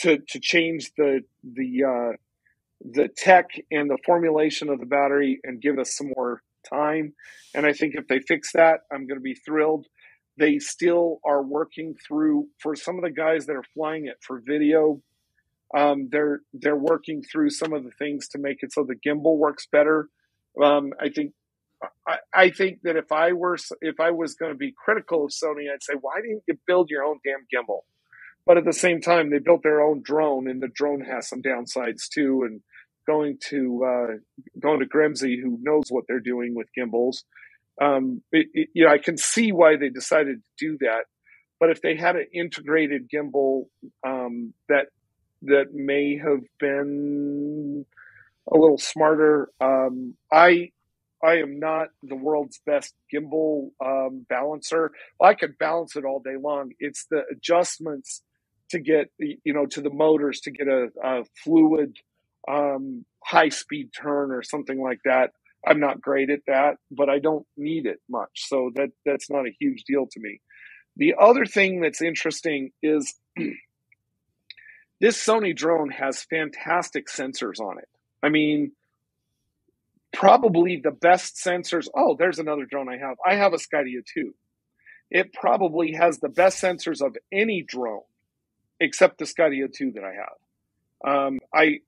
[0.00, 2.12] to to change the the uh,
[2.80, 7.14] the tech and the formulation of the battery and give us some more time.
[7.54, 9.86] And I think if they fix that, I'm going to be thrilled.
[10.38, 14.40] They still are working through for some of the guys that are flying it for
[14.44, 15.00] video
[15.76, 19.36] um, they're they're working through some of the things to make it so the gimbal
[19.36, 20.08] works better.
[20.62, 21.32] Um, I think
[22.06, 25.30] I, I, think that if I were if I was going to be critical of
[25.30, 27.80] Sony, I'd say why didn't you build your own damn gimbal?
[28.48, 31.42] But at the same time, they built their own drone, and the drone has some
[31.42, 32.44] downsides too.
[32.44, 32.62] And
[33.06, 34.14] going to uh,
[34.58, 37.24] going to Gremsy, who knows what they're doing with gimbals,
[37.78, 41.04] um, it, it, you know, I can see why they decided to do that.
[41.60, 43.66] But if they had an integrated gimbal
[44.02, 44.86] um, that
[45.42, 47.84] that may have been
[48.50, 49.50] a little smarter.
[49.60, 50.70] Um, I
[51.22, 54.92] I am not the world's best gimbal um, balancer.
[55.20, 56.72] I could balance it all day long.
[56.78, 58.22] It's the adjustments
[58.70, 61.96] to get you know to the motors to get a, a fluid
[62.48, 65.32] um, high speed turn or something like that.
[65.66, 69.46] I'm not great at that, but I don't need it much, so that that's not
[69.46, 70.40] a huge deal to me.
[70.96, 73.14] The other thing that's interesting is
[75.00, 77.88] this Sony drone has fantastic sensors on it.
[78.22, 78.72] I mean,
[80.12, 81.88] probably the best sensors.
[81.94, 83.16] Oh, there's another drone I have.
[83.24, 84.34] I have a Skydio 2.
[85.10, 88.02] It probably has the best sensors of any drone
[88.80, 91.26] except the Skydio 2 that I have.
[91.28, 91.80] Um, I,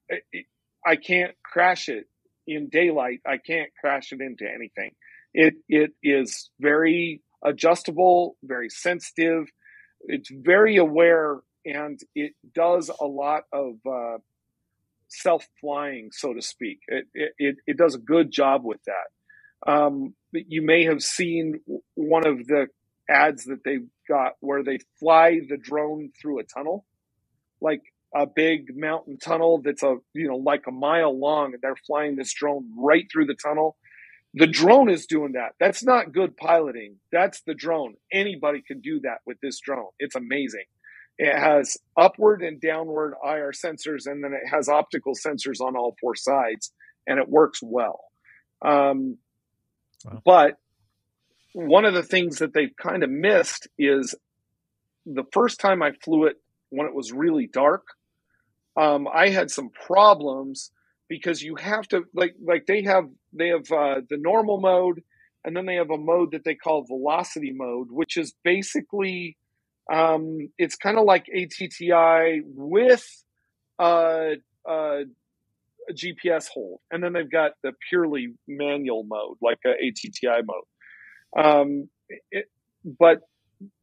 [0.85, 2.07] I can't crash it
[2.47, 3.21] in daylight.
[3.25, 4.91] I can't crash it into anything.
[5.33, 9.47] It, it is very adjustable, very sensitive.
[10.01, 14.17] It's very aware and it does a lot of uh,
[15.07, 16.79] self flying, so to speak.
[16.87, 19.71] It, it, it does a good job with that.
[19.71, 21.59] Um, you may have seen
[21.93, 22.67] one of the
[23.11, 26.85] ads that they've got where they fly the drone through a tunnel,
[27.59, 27.81] like
[28.13, 32.15] a big mountain tunnel that's a you know like a mile long, and they're flying
[32.15, 33.77] this drone right through the tunnel.
[34.33, 35.55] The drone is doing that.
[35.59, 36.97] That's not good piloting.
[37.11, 37.95] That's the drone.
[38.13, 39.89] Anybody can do that with this drone.
[39.99, 40.65] It's amazing.
[41.17, 45.95] It has upward and downward IR sensors, and then it has optical sensors on all
[45.99, 46.71] four sides,
[47.05, 47.99] and it works well.
[48.63, 49.17] Um,
[50.05, 50.21] wow.
[50.23, 50.57] But
[51.53, 54.15] one of the things that they've kind of missed is
[55.05, 56.37] the first time I flew it
[56.69, 57.83] when it was really dark,
[58.77, 60.71] um, I had some problems
[61.09, 65.03] because you have to like like they have they have uh, the normal mode
[65.43, 69.37] and then they have a mode that they call velocity mode, which is basically
[69.91, 73.05] um, it's kind of like ATTI with
[73.79, 74.35] uh,
[74.69, 74.99] uh,
[75.89, 80.63] a GPS hold, and then they've got the purely manual mode, like a ATTI mode.
[81.37, 81.89] Um,
[82.29, 82.45] it,
[82.99, 83.21] but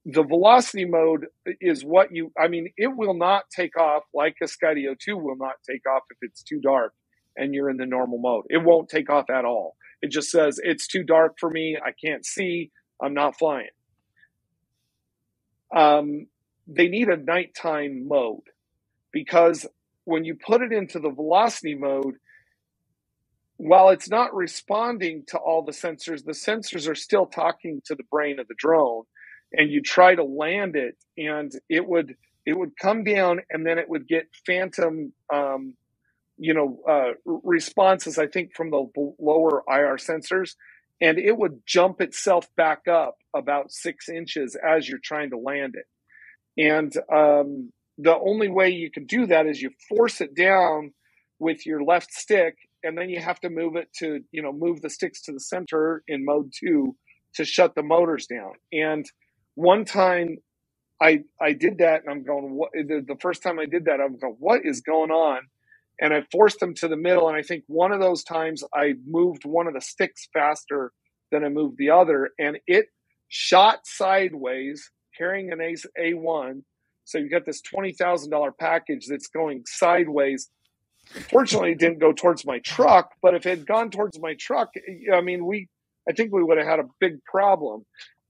[0.04, 1.26] the velocity mode
[1.60, 2.32] is what you.
[2.38, 6.02] I mean, it will not take off like a Skydio 2 will not take off
[6.10, 6.92] if it's too dark
[7.36, 8.44] and you're in the normal mode.
[8.48, 9.76] It won't take off at all.
[10.02, 11.76] It just says it's too dark for me.
[11.82, 12.70] I can't see.
[13.00, 13.68] I'm not flying
[15.74, 16.26] um,
[16.66, 18.42] they need a nighttime mode
[19.12, 19.66] because
[20.04, 22.14] when you put it into the velocity mode,
[23.58, 28.04] while it's not responding to all the sensors, the sensors are still talking to the
[28.10, 29.04] brain of the drone.
[29.52, 33.78] And you try to land it, and it would it would come down, and then
[33.78, 35.74] it would get phantom, um,
[36.38, 38.18] you know, uh, responses.
[38.18, 38.86] I think from the
[39.18, 40.56] lower IR sensors,
[41.00, 45.76] and it would jump itself back up about six inches as you're trying to land
[45.76, 45.86] it.
[46.58, 50.92] And um, the only way you can do that is you force it down
[51.38, 54.82] with your left stick, and then you have to move it to, you know, move
[54.82, 56.96] the sticks to the center in mode two
[57.36, 58.52] to shut the motors down.
[58.72, 59.06] And
[59.56, 60.38] one time
[61.02, 62.54] I I did that, and I'm going.
[62.54, 64.36] What the, the first time I did that, I'm going.
[64.38, 65.40] What is going on?
[66.00, 67.28] and I forced them to the middle.
[67.28, 70.92] And I think one of those times I moved one of the sticks faster
[71.32, 72.86] than I moved the other, and it
[73.28, 75.60] shot sideways carrying an
[76.00, 76.62] A one.
[77.04, 80.50] So you got this twenty thousand dollar package that's going sideways.
[81.30, 84.68] Fortunately, it didn't go towards my truck, but if it had gone towards my truck,
[85.12, 85.68] I mean, we
[86.08, 87.84] I think we would have had a big problem.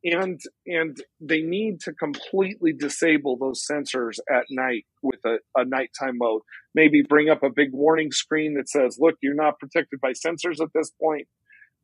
[0.04, 6.18] And and they need to completely disable those sensors at night with a, a nighttime
[6.18, 6.42] mode.
[6.72, 10.60] Maybe bring up a big warning screen that says look you're not protected by sensors
[10.62, 11.26] at this point.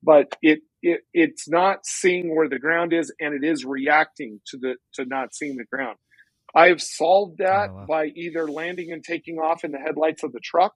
[0.00, 4.58] But it, it it's not seeing where the ground is and it is reacting to
[4.58, 5.96] the to not seeing the ground.
[6.54, 7.86] I've solved that oh, wow.
[7.88, 10.74] by either landing and taking off in the headlights of the truck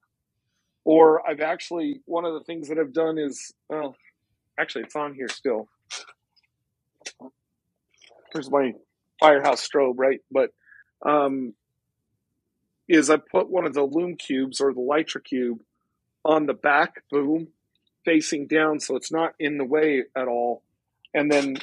[0.88, 3.94] or I've actually one of the things that I've done is well,
[4.58, 5.68] actually it's on here still.
[8.32, 8.72] Here's my
[9.20, 10.20] firehouse strobe, right?
[10.30, 10.48] But
[11.04, 11.52] um,
[12.88, 15.60] is I put one of the Lume cubes or the Litra cube
[16.24, 17.48] on the back boom
[18.06, 20.62] facing down so it's not in the way at all.
[21.12, 21.58] And then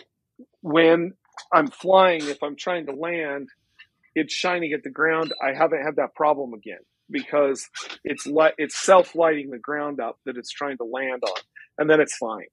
[0.61, 1.13] when
[1.51, 3.49] I'm flying, if I'm trying to land,
[4.13, 5.33] it's shining at the ground.
[5.41, 7.69] I haven't had that problem again because
[8.03, 8.27] it's
[8.57, 11.41] it's self lighting the ground up that it's trying to land on,
[11.77, 12.47] and then it's fine.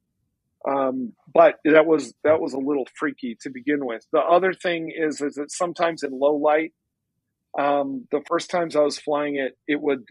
[0.68, 4.06] Um, but that was that was a little freaky to begin with.
[4.12, 6.72] The other thing is is that sometimes in low light,
[7.58, 10.04] um, the first times I was flying it, it would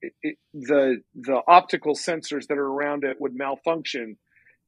[0.00, 4.16] it, it, the the optical sensors that are around it would malfunction,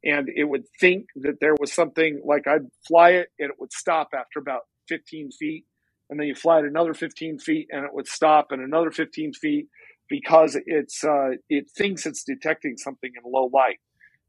[0.05, 3.73] and it would think that there was something like I'd fly it and it would
[3.73, 5.65] stop after about 15 feet,
[6.11, 9.33] and then you fly it another 15 feet and it would stop and another 15
[9.33, 9.69] feet
[10.09, 13.79] because it's uh, it thinks it's detecting something in low light.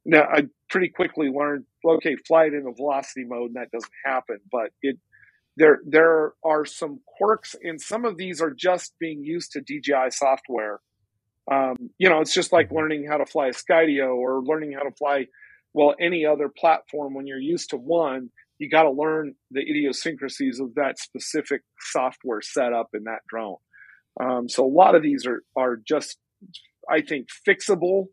[0.06, 3.92] Now I pretty quickly learned okay, fly it in a velocity mode and that doesn't
[4.06, 4.98] happen, but it
[5.58, 10.12] there there are some quirks and some of these are just being used to DJI
[10.12, 10.80] software.
[11.52, 14.84] Um, you know, it's just like learning how to fly a Skydio or learning how
[14.84, 15.26] to fly
[15.74, 18.30] well any other platform when you're used to one
[18.62, 23.56] you got to learn the idiosyncrasies of that specific software setup in that drone.
[24.22, 26.20] Um, so a lot of these are are just,
[26.88, 28.10] I think, fixable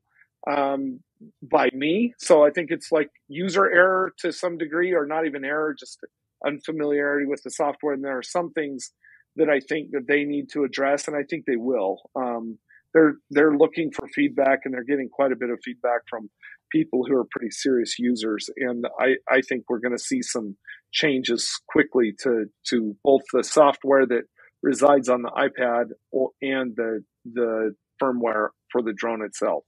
[0.51, 1.01] um,
[1.43, 2.15] by me.
[2.19, 5.99] So I think it's like user error to some degree, or not even error, just
[6.47, 7.93] unfamiliarity with the software.
[7.93, 8.93] And there are some things
[9.37, 11.99] that I think that they need to address, and I think they will.
[12.17, 12.59] Um,
[12.95, 16.31] they're they're looking for feedback, and they're getting quite a bit of feedback from
[16.71, 18.51] people who are pretty serious users.
[18.57, 20.57] And I, I think we're going to see some
[20.93, 24.23] changes quickly to, to both the software that
[24.63, 25.91] resides on the iPad
[26.43, 29.65] and the, the firmware for the drone itself.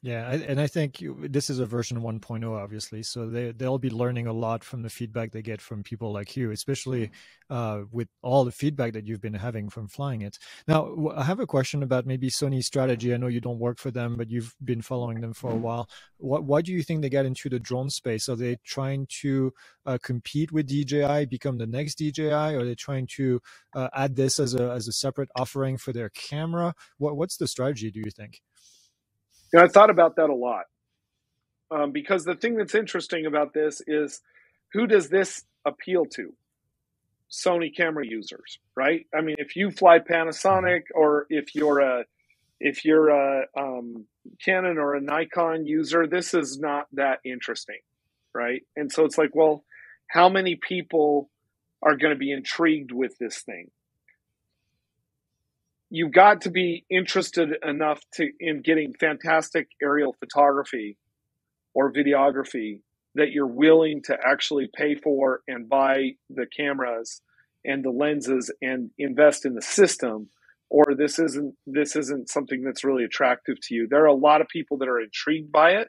[0.00, 3.02] Yeah, and I think this is a version 1.0, obviously.
[3.02, 6.36] So they they'll be learning a lot from the feedback they get from people like
[6.36, 7.10] you, especially
[7.50, 10.38] uh, with all the feedback that you've been having from flying it.
[10.68, 13.12] Now, I have a question about maybe Sony's strategy.
[13.12, 15.88] I know you don't work for them, but you've been following them for a while.
[16.18, 18.28] What, why do you think they got into the drone space?
[18.28, 19.52] Are they trying to
[19.84, 22.30] uh, compete with DJI, become the next DJI?
[22.30, 23.40] Or are they trying to
[23.74, 26.74] uh, add this as a as a separate offering for their camera?
[26.98, 27.90] What what's the strategy?
[27.90, 28.40] Do you think?
[29.52, 30.64] Know, I thought about that a lot
[31.70, 34.20] um, because the thing that's interesting about this is
[34.72, 36.34] who does this appeal to?
[37.30, 39.06] Sony camera users, right?
[39.14, 42.04] I mean, if you fly Panasonic or if you're a
[42.60, 44.06] if you're a um,
[44.44, 47.78] Canon or a Nikon user, this is not that interesting,
[48.34, 48.62] right?
[48.76, 49.64] And so it's like, well,
[50.08, 51.30] how many people
[51.82, 53.70] are going to be intrigued with this thing?
[55.90, 60.96] You've got to be interested enough to in getting fantastic aerial photography
[61.74, 62.80] or videography
[63.14, 67.20] that you're willing to actually pay for and buy the cameras
[67.64, 70.28] and the lenses and invest in the system
[70.70, 73.88] or this isn't this isn't something that's really attractive to you.
[73.88, 75.88] There are a lot of people that are intrigued by it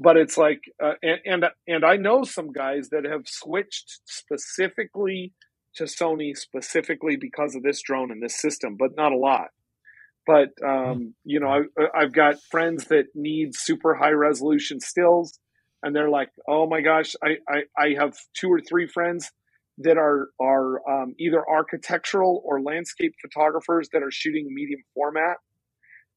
[0.00, 5.34] but it's like uh, and, and and I know some guys that have switched specifically
[5.76, 9.48] to Sony specifically because of this drone and this system, but not a lot.
[10.26, 11.62] But um, you know, I,
[11.94, 15.38] I've got friends that need super high resolution stills,
[15.82, 19.30] and they're like, "Oh my gosh!" I, I, I have two or three friends
[19.78, 25.38] that are are um, either architectural or landscape photographers that are shooting medium format,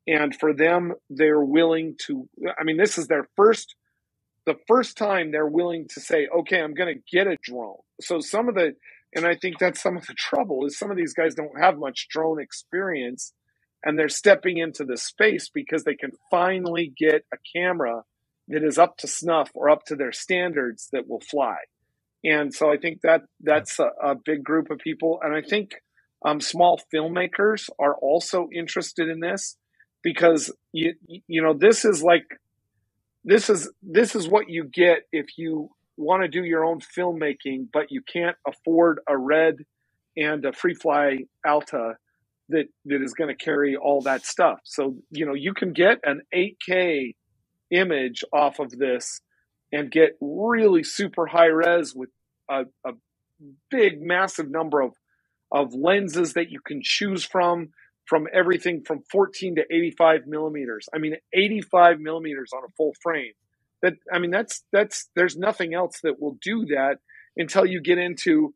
[0.06, 2.28] and for them, they're willing to.
[2.60, 3.76] I mean, this is their first
[4.45, 8.20] the first time they're willing to say, "Okay, I'm going to get a drone." So
[8.20, 8.76] some of the
[9.16, 11.78] and I think that's some of the trouble is some of these guys don't have
[11.78, 13.34] much drone experience
[13.84, 18.03] and they're stepping into the space because they can finally get a camera
[18.49, 21.57] that is up to snuff or up to their standards that will fly.
[22.26, 25.20] And so I think that that's a, a big group of people.
[25.24, 25.72] And I think
[26.26, 29.57] um, small filmmakers are also interested in this
[30.03, 30.95] because you
[31.28, 32.26] you know this is like
[33.24, 37.68] this is this is what you get if you want to do your own filmmaking,
[37.72, 39.58] but you can't afford a red
[40.16, 41.96] and a FreeFly Alta
[42.50, 44.60] that that is going to carry all that stuff.
[44.64, 47.16] So you know you can get an 8K
[47.72, 49.22] image off of this
[49.72, 52.10] and get really super high res with
[52.50, 52.91] a, a
[53.72, 54.94] big massive number of
[55.52, 57.70] of lenses that you can choose from
[58.06, 60.89] from everything from 14 to 85 millimeters.
[60.94, 63.32] I mean, 85 millimeters on a full frame
[63.84, 66.98] that I mean that's that's there's nothing else that will do that
[67.38, 68.56] until you get into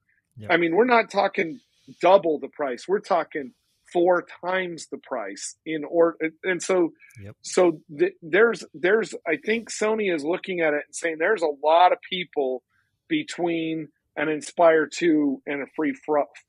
[0.50, 1.60] I mean we're not talking
[2.02, 3.54] double the price we're talking
[3.94, 7.36] four times the price in order and so yep.
[7.42, 11.66] so th- there's there's i think sony is looking at it and saying there's a
[11.66, 12.64] lot of people
[13.08, 15.96] between an inspire 2 and a free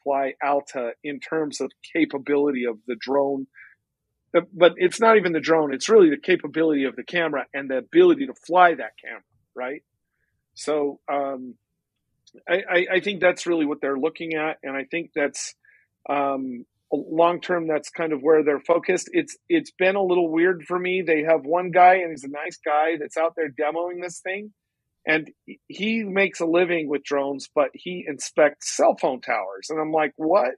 [0.03, 3.47] fly alta in terms of capability of the drone
[4.33, 5.72] but it's not even the drone.
[5.72, 9.22] It's really the capability of the camera and the ability to fly that camera
[9.59, 9.83] right?
[10.55, 11.57] So um,
[12.49, 14.59] I, I, think that's really what they're looking at.
[14.62, 15.55] And i think that's
[16.09, 19.11] um, long term that's kind of where they're focused.
[19.12, 21.03] It's it's been a little weird for me.
[21.07, 24.53] They have one guy and he's a nice guy that's out there demoing this thing.
[25.07, 25.31] And
[25.68, 29.68] he makes a living with drones but he inspects cell phone towers.
[29.68, 30.53] And i'm like what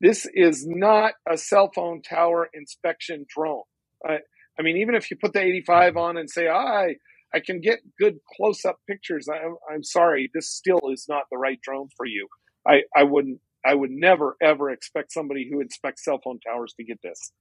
[0.00, 3.62] this is not a cell phone tower inspection drone.
[4.06, 4.18] I,
[4.58, 6.96] I mean even if you put the 85 on and say i
[7.34, 9.38] i can get good close-up pictures I,
[9.72, 12.28] i'm sorry this still is not the right drone for you.
[12.66, 16.84] I i wouldn't I would never ever expect somebody who inspects cell phone towers to
[16.84, 17.32] get this.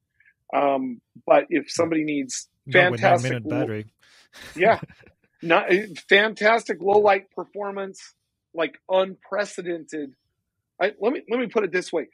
[0.55, 3.85] Um, but if somebody needs fantastic battery,
[4.55, 4.79] yeah,
[5.43, 5.71] not
[6.09, 7.99] fantastic low light performance,
[8.53, 10.11] like unprecedented.
[10.81, 12.07] I, let me let me put it this way: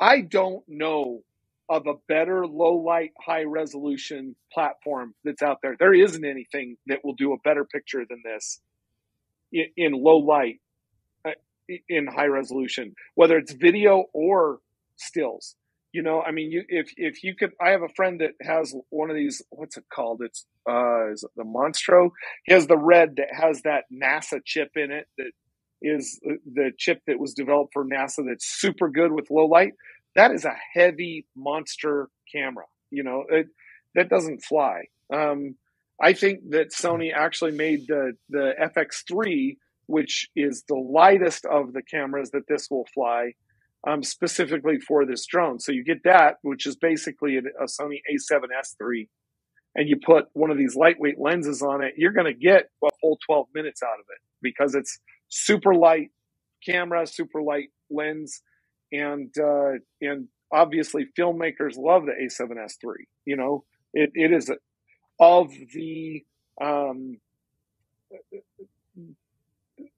[0.00, 1.22] I don't know
[1.68, 5.76] of a better low light, high resolution platform that's out there.
[5.78, 8.60] There isn't anything that will do a better picture than this
[9.52, 10.56] in, in low light
[11.88, 14.58] in high resolution, whether it's video or
[14.96, 15.56] stills.
[15.92, 18.74] You know, I mean, you if if you could, I have a friend that has
[18.90, 19.42] one of these.
[19.50, 20.22] What's it called?
[20.22, 22.10] It's uh, is it the Monstro?
[22.46, 25.06] He has the red that has that NASA chip in it.
[25.18, 25.32] That
[25.86, 28.24] is the chip that was developed for NASA.
[28.26, 29.72] That's super good with low light.
[30.14, 32.64] That is a heavy monster camera.
[32.90, 33.46] You know, it,
[33.94, 34.84] that doesn't fly.
[35.12, 35.56] Um,
[36.00, 39.56] I think that Sony actually made the the FX3
[39.86, 43.32] which is the lightest of the cameras that this will fly
[43.86, 45.60] um, specifically for this drone.
[45.60, 49.08] So you get that, which is basically a, a Sony A7S3,
[49.76, 52.88] and you put one of these lightweight lenses on it, you're going to get a
[53.00, 54.98] full 12 minutes out of it because it's
[55.28, 56.10] super light
[56.64, 58.42] camera, super light lens,
[58.92, 63.06] and uh, and obviously filmmakers love the A7S three.
[63.24, 64.50] You know, it, it is
[65.18, 66.24] of the
[66.60, 67.18] um,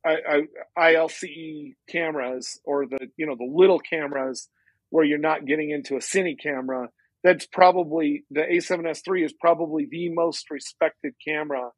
[0.05, 0.43] I,
[0.77, 4.49] I, ILCE cameras or the you know the little cameras
[4.91, 6.89] where you're not getting into a cine camera.
[7.25, 11.71] That's probably the A7S three is probably the most respected camera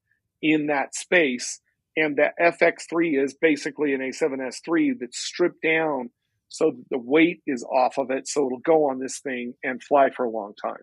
[0.42, 1.60] in that space,
[1.96, 6.10] and the FX3 is basically an A7S III that's stripped down
[6.50, 10.10] so the weight is off of it, so it'll go on this thing and fly
[10.10, 10.82] for a long time.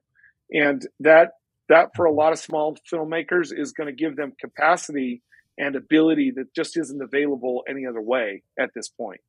[0.50, 1.34] And that
[1.68, 5.22] that for a lot of small filmmakers is going to give them capacity
[5.58, 9.20] and ability that just isn't available any other way at this point.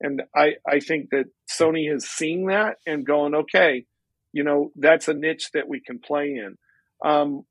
[0.00, 3.84] And I, I think that Sony is seeing that and going, okay,
[4.32, 6.56] you know, that's a niche that we can play in.
[7.04, 7.44] Um,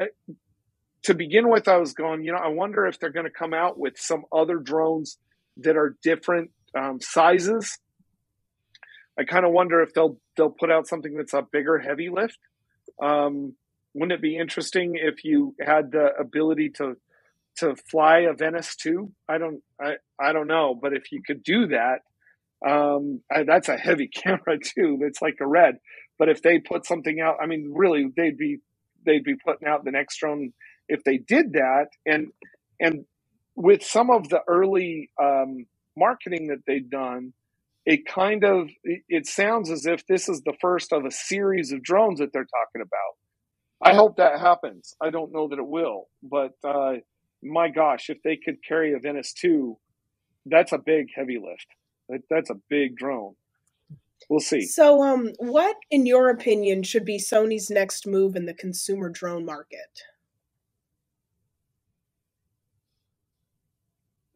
[0.00, 0.06] I,
[1.04, 3.54] to begin with, I was going, you know, I wonder if they're going to come
[3.54, 5.18] out with some other drones
[5.58, 7.78] that are different um, sizes.
[9.18, 12.38] I kind of wonder if they'll they'll put out something that's a bigger heavy lift.
[13.02, 13.54] Um,
[13.94, 16.96] wouldn't it be interesting if you had the ability to
[17.56, 19.10] to fly a Venice 2?
[19.28, 22.02] I don't I, I don't know, but if you could do that,
[22.66, 24.98] um, I, that's a heavy camera too.
[25.02, 25.78] It's like a red.
[26.18, 28.58] But if they put something out, I mean, really, they'd be
[29.04, 30.52] they'd be putting out the next drone
[30.88, 31.88] if they did that.
[32.06, 32.28] And
[32.80, 33.04] and
[33.56, 35.66] with some of the early um,
[35.96, 37.32] marketing that they've done,
[37.84, 41.82] it kind of it sounds as if this is the first of a series of
[41.82, 43.16] drones that they're talking about.
[43.80, 44.94] I hope that happens.
[45.00, 46.94] I don't know that it will, but uh,
[47.42, 49.76] my gosh, if they could carry a Venice 2,
[50.46, 51.66] that's a big heavy lift.
[52.30, 53.34] That's a big drone.
[54.28, 54.66] We'll see.
[54.66, 59.44] So, um, what, in your opinion, should be Sony's next move in the consumer drone
[59.44, 60.02] market?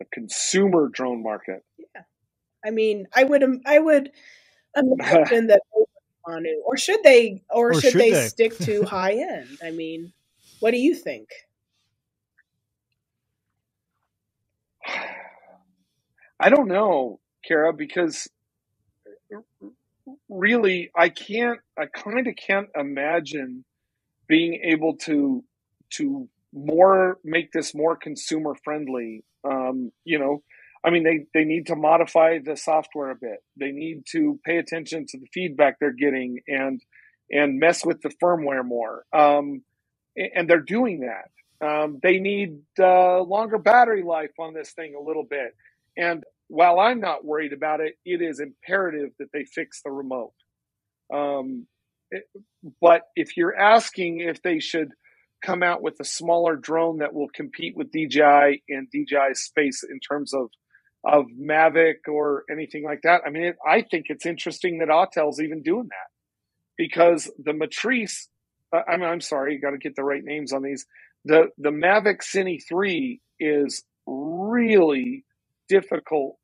[0.02, 1.64] The consumer drone market.
[1.78, 2.02] Yeah,
[2.64, 4.10] I mean, I would, I would
[4.74, 5.62] imagine that
[6.26, 8.26] on it, or should they, or, or should, should, they, they?
[8.26, 9.58] stick to high end?
[9.62, 10.12] I mean,
[10.58, 11.28] what do you think?
[16.40, 18.28] I don't know, Kara, because
[20.28, 23.64] really I can't I kind of can't imagine
[24.26, 25.44] being able to
[25.90, 29.24] to more make this more consumer friendly.
[29.44, 30.42] Um, you know,
[30.84, 33.42] I mean they they need to modify the software a bit.
[33.58, 36.80] They need to pay attention to the feedback they're getting and
[37.30, 39.04] and mess with the firmware more.
[39.12, 39.62] Um,
[40.16, 41.66] and they're doing that.
[41.66, 45.54] Um, they need uh, longer battery life on this thing a little bit.
[45.96, 50.32] And while I'm not worried about it, it is imperative that they fix the remote.
[51.12, 51.66] Um,
[52.10, 52.24] it,
[52.80, 54.90] but if you're asking if they should
[55.43, 60.01] come out with a smaller drone that will compete with DJI and DJI space in
[60.01, 60.51] terms of
[61.05, 63.23] of Mavic or anything like that.
[63.27, 66.10] I mean, it, I think it's interesting that Autel's even doing that
[66.77, 68.28] because the Matrice.
[68.73, 70.86] Uh, I mean, I'm sorry, you got to get the right names on these.
[71.24, 75.24] The the Mavic Cine 3 is really
[75.69, 76.36] difficult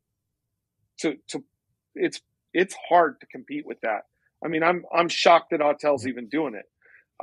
[1.01, 1.45] to to
[1.95, 2.21] it's
[2.55, 4.03] it's hard to compete with that.
[4.45, 6.67] I mean, I'm I'm shocked that Autel's even doing it.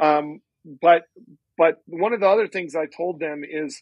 [0.01, 0.41] Um,
[0.81, 1.03] but
[1.57, 3.81] but one of the other things I told them is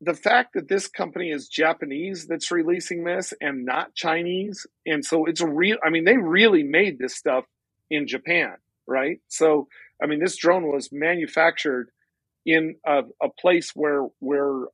[0.00, 5.26] the fact that this company is Japanese that's releasing this and not Chinese, and so
[5.26, 5.76] it's a real.
[5.84, 7.44] I mean, they really made this stuff
[7.90, 8.56] in Japan,
[8.86, 9.20] right?
[9.28, 9.68] So
[10.02, 11.90] I mean, this drone was manufactured
[12.44, 14.66] in a, a place where where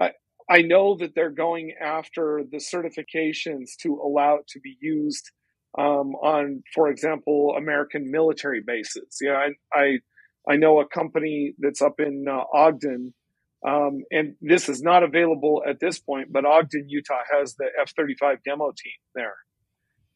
[0.00, 0.12] I
[0.48, 5.30] I know that they're going after the certifications to allow it to be used
[5.76, 9.18] um, on, for example, American military bases.
[9.20, 9.98] Yeah, I, I,
[10.48, 13.12] I know a company that's up in uh, Ogden,
[13.66, 17.92] um, and this is not available at this point, but Ogden, Utah has the F
[17.96, 19.34] 35 demo team there.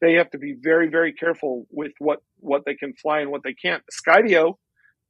[0.01, 3.43] They have to be very, very careful with what, what they can fly and what
[3.43, 3.83] they can't.
[3.91, 4.55] Skydio,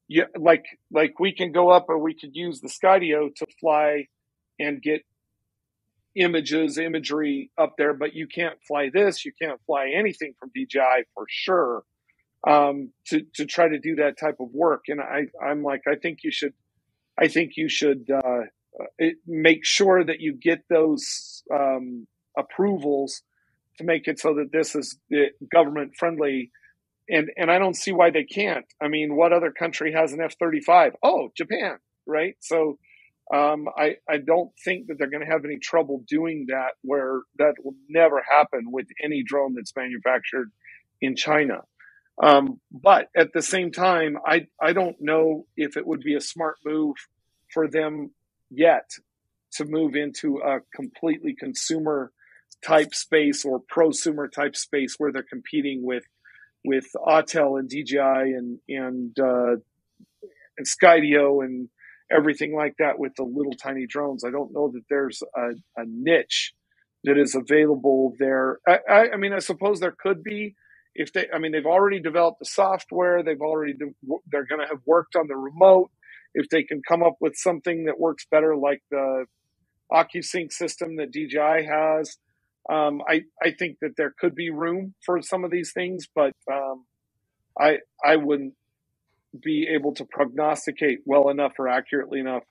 [0.08, 4.08] yeah, like, like we can go up or we could use the Skydio to fly
[4.60, 5.04] and get
[6.16, 9.26] images, imagery up there, but you can't fly this.
[9.26, 11.84] You can't fly anything from DJI for sure
[12.48, 14.84] um, to to try to do that type of work.
[14.88, 16.54] And I I'm like I think you should
[17.18, 18.42] I think you should uh,
[18.98, 22.08] it, make sure that you get those um,
[22.38, 23.22] approvals
[23.78, 25.18] to make it so that this is uh,
[25.52, 26.52] government friendly.
[27.10, 28.66] And and I don't see why they can't.
[28.82, 30.94] I mean, what other country has an F thirty five?
[31.04, 32.36] Oh, Japan, right?
[32.40, 32.78] So
[33.34, 37.22] um, I, I don't think that they're going to have any trouble doing that where
[37.38, 40.52] that will never happen with any drone that's manufactured
[41.02, 41.62] in China.
[42.22, 46.22] Um, but at the same time, I, I don't know if it would be a
[46.22, 46.96] smart move
[47.52, 48.12] for them
[48.52, 48.92] yet
[49.54, 52.12] to move into a completely consumer
[52.66, 56.04] type space or prosumer type space where they're competing with
[56.66, 59.56] with Autel and DJI and and uh,
[60.58, 61.70] and Skydio and
[62.12, 64.24] everything like that with the little tiny drones.
[64.24, 66.54] I don't know that there's a, a niche
[67.04, 68.60] that is available there.
[68.68, 70.56] I, I, I, mean, I suppose there could be
[70.96, 71.28] if they.
[71.34, 73.24] I mean, they've already developed the software.
[73.24, 73.74] They've already
[74.32, 75.92] they're going to have worked on the remote.
[76.34, 79.26] If they can come up with something that works better, like the
[79.92, 82.18] OcuSync system that DJI has,
[82.70, 86.34] um, I I think that there could be room for some of these things, but
[86.52, 86.86] um,
[87.60, 88.54] I I wouldn't
[89.42, 92.44] be able to prognosticate well enough or accurately enough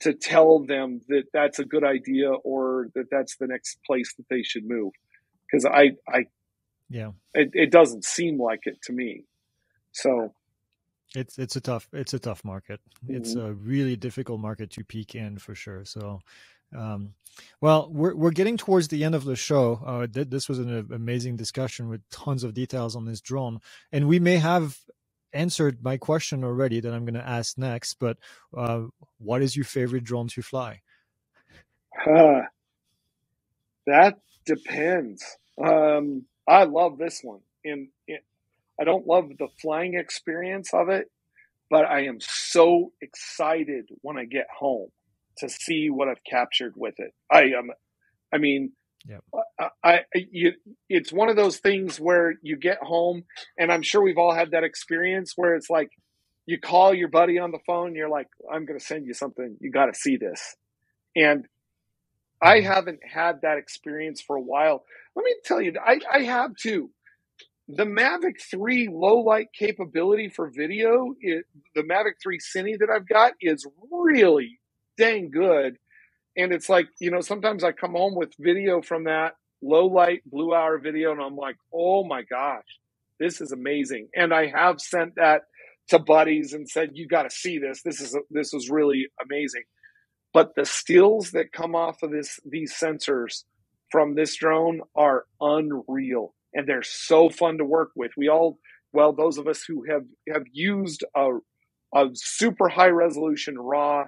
[0.00, 4.26] to tell them that that's a good idea or that that's the next place that
[4.30, 4.92] they should move
[5.46, 6.24] because i i
[6.88, 9.24] yeah it, it doesn't seem like it to me
[9.92, 10.32] so
[11.14, 13.16] it's it's a tough it's a tough market mm-hmm.
[13.16, 16.20] it's a really difficult market to peak in for sure so
[16.76, 17.14] um,
[17.60, 19.80] well, we're we're getting towards the end of the show.
[19.84, 23.60] Uh, th- this was an amazing discussion with tons of details on this drone,
[23.92, 24.78] and we may have
[25.32, 28.18] answered my question already that I'm going to ask next, but
[28.56, 28.82] uh,
[29.18, 30.80] what is your favorite drone to fly?
[32.06, 32.42] Uh,
[33.86, 35.24] that depends.
[35.62, 37.40] Um, I love this one.
[37.64, 37.88] And
[38.80, 41.10] I don't love the flying experience of it,
[41.70, 44.88] but I am so excited when I get home
[45.38, 47.12] to see what I've captured with it.
[47.30, 47.70] I am,
[48.32, 48.72] I mean,
[49.06, 49.18] yeah.
[49.58, 50.52] I, I you,
[50.88, 53.24] it's one of those things where you get home,
[53.58, 55.90] and I'm sure we've all had that experience where it's like
[56.46, 59.56] you call your buddy on the phone, you're like, "I'm going to send you something.
[59.60, 60.56] You got to see this,"
[61.14, 61.46] and
[62.42, 62.72] I mm-hmm.
[62.72, 64.84] haven't had that experience for a while.
[65.18, 66.90] Let me tell you, I, I have too.
[67.66, 73.08] The Mavic 3 low light capability for video, it, the Mavic 3 Cine that I've
[73.08, 74.60] got is really
[74.96, 75.76] dang good.
[76.36, 80.22] And it's like you know sometimes i come home with video from that low light
[80.24, 82.78] blue hour video and i'm like oh my gosh
[83.18, 84.06] this is amazing.
[84.14, 85.42] And i have sent that
[85.88, 87.82] to buddies and said you got to see this.
[87.82, 89.64] This is this is really amazing.
[90.32, 93.42] But the stills that come off of this these sensors
[93.90, 98.58] from this drone are unreal and they're so fun to work with we all
[98.92, 101.30] well those of us who have have used a,
[101.94, 104.04] a super high resolution raw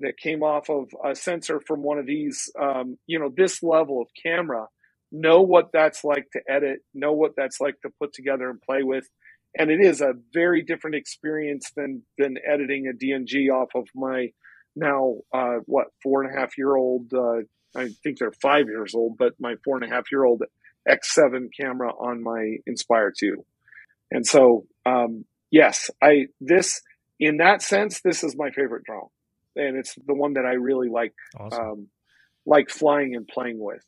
[0.00, 4.02] that came off of a sensor from one of these, um, you know, this level
[4.02, 4.66] of camera,
[5.12, 8.82] know what that's like to edit, know what that's like to put together and play
[8.82, 9.08] with.
[9.56, 14.28] And it is a very different experience than, than editing a DNG off of my
[14.76, 17.42] now, uh, what, four and a half year old, uh,
[17.76, 20.42] I think they're five years old, but my four and a half year old
[20.88, 23.44] X7 camera on my Inspire 2.
[24.10, 26.80] And so, um, yes, I this
[27.18, 29.08] in that sense, this is my favorite drone,
[29.56, 31.60] and it's the one that I really like awesome.
[31.60, 31.88] um,
[32.46, 33.84] like flying and playing with.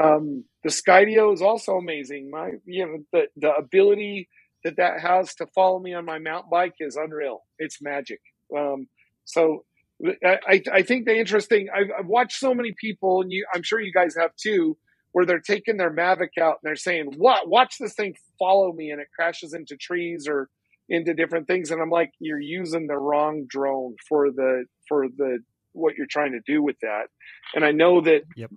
[0.00, 2.30] Um, the Skydio is also amazing.
[2.30, 4.28] My you know the the ability
[4.64, 7.42] that that has to follow me on my mountain bike is unreal.
[7.58, 8.20] It's magic.
[8.56, 8.88] Um,
[9.24, 9.64] so
[10.24, 13.80] I, I think the interesting, I've, I've, watched so many people, and you, I'm sure
[13.80, 14.76] you guys have too,
[15.12, 17.48] where they're taking their Mavic out and they're saying, "What?
[17.48, 20.48] Watch this thing follow me," and it crashes into trees or
[20.88, 21.70] into different things.
[21.70, 25.38] And I'm like, you're using the wrong drone for the for the
[25.72, 27.04] what you're trying to do with that.
[27.54, 28.50] And I know that yep.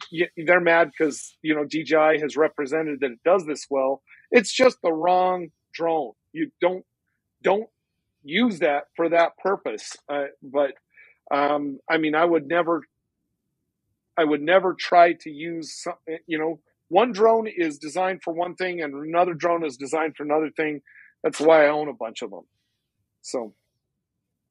[0.46, 4.02] they're mad because you know DJI has represented that it does this well.
[4.32, 6.14] It's just the wrong drone.
[6.32, 6.86] You don't
[7.42, 7.70] don't
[8.24, 9.96] use that for that purpose.
[10.10, 10.72] Uh, but
[11.34, 12.84] um, I mean, I would never,
[14.16, 15.86] I would never try to use,
[16.28, 20.24] you know, one drone is designed for one thing and another drone is designed for
[20.24, 20.82] another thing.
[21.24, 22.44] That's why I own a bunch of them.
[23.22, 23.56] So,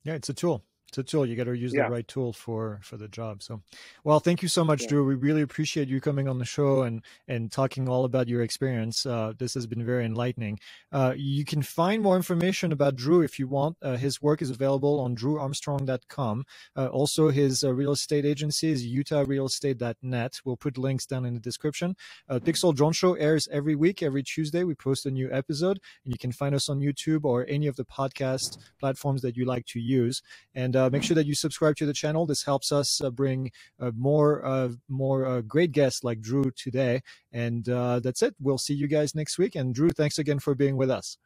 [0.03, 1.25] yeah, it's a tool it's a tool.
[1.25, 1.85] You got to use yeah.
[1.85, 3.43] the right tool for for the job.
[3.43, 3.63] So,
[4.05, 4.89] well, thank you so much, yeah.
[4.89, 5.07] Drew.
[5.07, 9.07] We really appreciate you coming on the show and and talking all about your experience.
[9.07, 10.59] Uh, this has been very enlightening.
[10.93, 13.79] Uh, you can find more information about Drew if you want.
[13.81, 16.45] Uh, his work is available on drewarmstrong.com.
[16.77, 20.41] Uh, also, his uh, real estate agency is utahrealestate.net.
[20.45, 21.97] We'll put links down in the description.
[22.29, 24.03] Uh, PiXL Drone Show airs every week.
[24.03, 27.47] Every Tuesday, we post a new episode, and you can find us on YouTube or
[27.49, 30.21] any of the podcast platforms that you like to use.
[30.55, 32.27] And uh, make sure that you subscribe to the channel.
[32.27, 33.51] This helps us uh, bring
[33.81, 37.03] uh, more uh, more uh, great guests like Drew today.
[37.33, 38.35] And that's it.
[38.41, 39.55] We'll see you guys next week.
[39.55, 41.17] And Drew, thanks again for being with us.